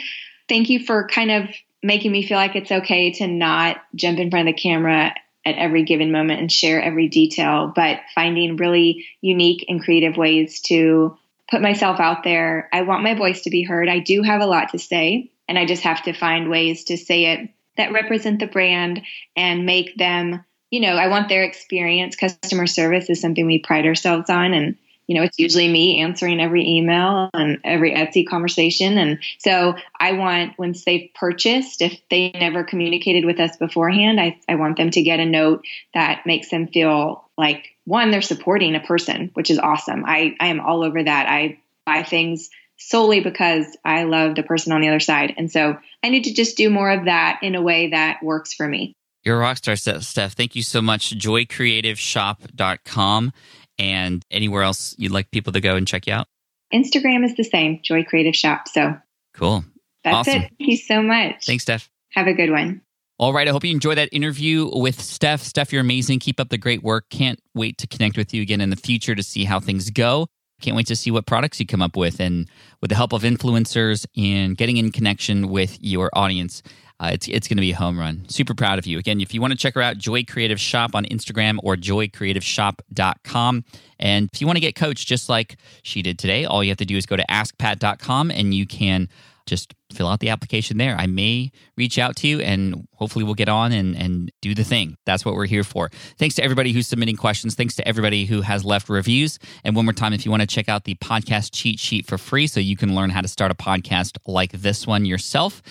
thank 0.50 0.70
you 0.70 0.84
for 0.84 1.08
kind 1.08 1.32
of 1.32 1.50
making 1.84 2.12
me 2.12 2.26
feel 2.26 2.38
like 2.38 2.56
it's 2.56 2.72
okay 2.72 3.12
to 3.12 3.28
not 3.28 3.78
jump 3.94 4.20
in 4.20 4.32
front 4.32 4.50
of 4.50 4.56
the 4.56 4.62
camera 4.62 5.14
at 5.46 5.56
every 5.58 5.84
given 5.84 6.12
moment 6.12 6.40
and 6.40 6.52
share 6.52 6.82
every 6.82 7.08
detail, 7.08 7.72
but 7.76 8.00
finding 8.16 8.58
really 8.58 9.06
unique 9.22 9.66
and 9.70 9.84
creative 9.84 10.18
ways 10.18 10.62
to 10.62 11.18
put 11.50 11.62
myself 11.62 12.00
out 12.00 12.24
there. 12.24 12.68
I 12.74 12.82
want 12.82 13.04
my 13.04 13.14
voice 13.14 13.44
to 13.44 13.52
be 13.52 13.62
heard. 13.62 13.88
I 13.88 14.00
do 14.00 14.24
have 14.24 14.42
a 14.42 14.48
lot 14.48 14.70
to 14.72 14.80
say, 14.80 15.32
and 15.48 15.60
I 15.60 15.66
just 15.66 15.84
have 15.84 16.02
to 16.04 16.14
find 16.14 16.50
ways 16.50 16.86
to 16.86 16.98
say 16.98 17.26
it 17.26 17.50
that 17.78 17.94
represent 17.94 18.40
the 18.40 18.48
brand 18.48 19.04
and 19.36 19.66
make 19.66 19.96
them 19.98 20.44
you 20.76 20.82
know, 20.82 20.98
I 20.98 21.08
want 21.08 21.30
their 21.30 21.44
experience. 21.44 22.18
Customer 22.18 22.68
service 22.68 23.10
is 23.10 23.22
something 23.22 23.46
we 23.46 23.60
pride 23.60 23.86
ourselves 23.86 24.30
on. 24.30 24.54
And, 24.54 24.76
you 25.08 25.16
know, 25.16 25.24
it's 25.24 25.40
usually 25.40 25.72
me 25.72 26.02
answering 26.02 26.42
every 26.42 26.68
email 26.68 27.30
and 27.34 27.60
every 27.64 27.94
Etsy 27.94 28.28
conversation. 28.28 28.98
And 28.98 29.20
so 29.38 29.76
I 29.98 30.12
want, 30.12 30.60
once 30.60 30.84
they've 30.84 31.10
purchased, 31.16 31.82
if 31.82 31.98
they 32.12 32.32
never 32.32 32.66
communicated 32.66 33.24
with 33.24 33.40
us 33.40 33.56
beforehand, 33.56 34.20
I, 34.20 34.38
I 34.50 34.56
want 34.56 34.76
them 34.76 34.92
to 34.92 35.02
get 35.02 35.22
a 35.22 35.26
note 35.26 35.64
that 35.94 36.26
makes 36.26 36.50
them 36.50 36.68
feel 36.68 37.24
like, 37.38 37.70
one, 37.86 38.12
they're 38.12 38.22
supporting 38.22 38.76
a 38.76 38.82
person, 38.82 39.32
which 39.34 39.50
is 39.50 39.60
awesome. 39.60 40.04
I, 40.06 40.36
I 40.42 40.48
am 40.48 40.60
all 40.60 40.84
over 40.84 41.02
that. 41.02 41.30
I 41.30 41.60
buy 41.86 42.04
things 42.04 42.50
solely 42.76 43.22
because 43.22 43.78
I 43.86 44.04
love 44.04 44.36
the 44.36 44.44
person 44.44 44.74
on 44.74 44.82
the 44.82 44.90
other 44.90 45.00
side. 45.00 45.36
And 45.38 45.50
so 45.50 45.78
I 46.04 46.10
need 46.10 46.26
to 46.26 46.34
just 46.34 46.58
do 46.58 46.70
more 46.70 46.92
of 46.92 47.06
that 47.06 47.40
in 47.44 47.56
a 47.56 47.62
way 47.62 47.92
that 47.92 48.22
works 48.22 48.54
for 48.54 48.68
me. 48.68 48.94
You're 49.26 49.38
a 49.38 49.40
rock 49.40 49.58
star, 49.58 49.76
Steph. 49.76 50.34
Thank 50.34 50.56
you 50.56 50.62
so 50.62 50.84
much. 50.84 51.18
JoyCreativeshop.com 51.18 53.34
and 53.78 54.24
anywhere 54.32 54.64
else 54.64 54.96
you'd 54.98 55.12
like 55.12 55.32
people 55.32 55.54
to 55.54 55.62
go 55.62 55.76
and 55.76 55.88
check 55.88 56.08
you 56.08 56.14
out? 56.14 56.28
Instagram 56.74 57.26
is 57.26 57.36
the 57.36 57.44
same, 57.44 57.80
Joy 57.84 58.04
Creative 58.04 58.36
Shop. 58.36 58.68
So 58.68 58.98
cool. 59.34 59.66
That's 60.04 60.16
awesome. 60.16 60.36
it. 60.36 60.52
Thank 60.60 60.60
you 60.60 60.78
so 60.78 61.02
much. 61.02 61.46
Thanks, 61.46 61.64
Steph. 61.64 61.90
Have 62.12 62.28
a 62.28 62.34
good 62.34 62.52
one. 62.52 62.82
All 63.18 63.34
right. 63.34 63.48
I 63.48 63.52
hope 63.52 63.64
you 63.64 63.72
enjoyed 63.72 63.98
that 63.98 64.10
interview 64.12 64.70
with 64.72 65.02
Steph. 65.02 65.42
Steph, 65.42 65.72
you're 65.72 65.82
amazing. 65.82 66.20
Keep 66.20 66.40
up 66.40 66.50
the 66.50 66.58
great 66.58 66.84
work. 66.84 67.06
Can't 67.10 67.40
wait 67.54 67.78
to 67.80 67.88
connect 67.88 68.18
with 68.18 68.34
you 68.34 68.42
again 68.42 68.62
in 68.62 68.70
the 68.70 68.76
future 68.76 69.16
to 69.16 69.24
see 69.24 69.46
how 69.46 69.60
things 69.60 69.90
go. 69.90 70.28
Can't 70.62 70.76
wait 70.76 70.88
to 70.88 70.96
see 70.96 71.12
what 71.12 71.26
products 71.26 71.60
you 71.60 71.66
come 71.66 71.82
up 71.82 71.98
with 71.98 72.20
and 72.20 72.50
with 72.82 72.90
the 72.90 72.96
help 72.96 73.14
of 73.14 73.24
influencers 73.24 74.06
and 74.16 74.56
getting 74.56 74.78
in 74.78 74.92
connection 74.92 75.50
with 75.50 75.78
your 75.82 76.10
audience 76.14 76.62
uh, 77.00 77.10
it's 77.14 77.28
it's 77.28 77.48
going 77.48 77.58
to 77.58 77.62
be 77.62 77.72
a 77.72 77.76
home 77.76 78.00
run. 78.00 78.24
Super 78.30 78.54
proud 78.54 78.80
of 78.80 78.86
you. 78.86 78.98
Again, 78.98 79.20
if 79.20 79.34
you 79.34 79.42
want 79.42 79.52
to 79.52 79.58
check 79.58 79.74
her 79.76 79.82
out, 79.82 79.98
Joy 79.98 80.24
Creative 80.24 80.60
Shop 80.60 80.96
on 80.96 81.04
Instagram 81.06 81.60
or 81.62 81.76
joycreativeshop.com. 81.76 83.66
And 84.00 84.30
if 84.32 84.42
you 84.42 84.48
want 84.48 84.58
to 84.58 84.62
get 84.62 84.76
coached 84.76 85.08
just 85.08 85.28
like 85.28 85.58
she 85.84 86.02
did 86.02 86.18
today, 86.18 86.46
all 86.46 86.64
you 86.64 86.70
have 86.70 86.78
to 86.78 86.86
do 86.86 86.96
is 86.96 87.06
go 87.06 87.18
to 87.18 87.26
askpat.com 87.30 88.32
and 88.32 88.54
you 88.54 88.66
can 88.66 89.10
just 89.46 89.74
fill 89.92 90.08
out 90.08 90.20
the 90.20 90.30
application 90.30 90.78
there. 90.78 90.96
I 90.98 91.06
may 91.06 91.52
reach 91.78 91.98
out 91.98 92.16
to 92.18 92.28
you 92.28 92.40
and 92.40 92.88
hopefully 92.94 93.24
we'll 93.24 93.36
get 93.36 93.50
on 93.50 93.72
and, 93.72 93.96
and 93.96 94.32
do 94.42 94.54
the 94.54 94.64
thing. 94.64 94.98
That's 95.06 95.24
what 95.24 95.36
we're 95.36 95.46
here 95.46 95.64
for. 95.64 95.90
Thanks 96.18 96.36
to 96.36 96.44
everybody 96.44 96.72
who's 96.72 96.88
submitting 96.88 97.16
questions. 97.16 97.56
Thanks 97.56 97.76
to 97.76 97.88
everybody 97.88 98.26
who 98.26 98.42
has 98.42 98.66
left 98.66 98.90
reviews. 98.90 99.40
And 99.64 99.76
one 99.76 99.86
more 99.86 99.94
time, 99.94 100.14
if 100.14 100.26
you 100.26 100.32
want 100.32 100.42
to 100.42 100.48
check 100.48 100.70
out 100.70 100.84
the 100.84 100.96
podcast 100.96 101.50
cheat 101.54 101.80
sheet 101.80 102.06
for 102.06 102.18
free 102.18 102.48
so 102.48 102.60
you 102.60 102.76
can 102.76 102.96
learn 102.96 103.10
how 103.10 103.22
to 103.22 103.28
start 103.28 103.52
a 103.52 103.56
podcast 103.56 104.18
like 104.26 104.52
this 104.52 104.88
one 104.88 105.06
yourself, 105.06 105.62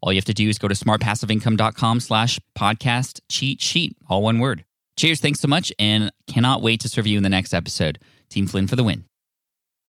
all 0.00 0.12
you 0.12 0.18
have 0.18 0.24
to 0.26 0.34
do 0.34 0.48
is 0.48 0.58
go 0.58 0.68
to 0.68 0.74
smartpassiveincome.com 0.74 2.00
slash 2.00 2.38
podcast 2.56 3.20
cheat 3.28 3.60
sheet, 3.60 3.96
all 4.08 4.22
one 4.22 4.38
word. 4.38 4.64
Cheers. 4.96 5.20
Thanks 5.20 5.40
so 5.40 5.48
much 5.48 5.72
and 5.78 6.12
cannot 6.28 6.62
wait 6.62 6.80
to 6.80 6.88
serve 6.88 7.06
you 7.06 7.16
in 7.16 7.24
the 7.24 7.28
next 7.28 7.52
episode. 7.52 7.98
Team 8.30 8.46
Flynn 8.46 8.68
for 8.68 8.76
the 8.76 8.84
win. 8.84 9.04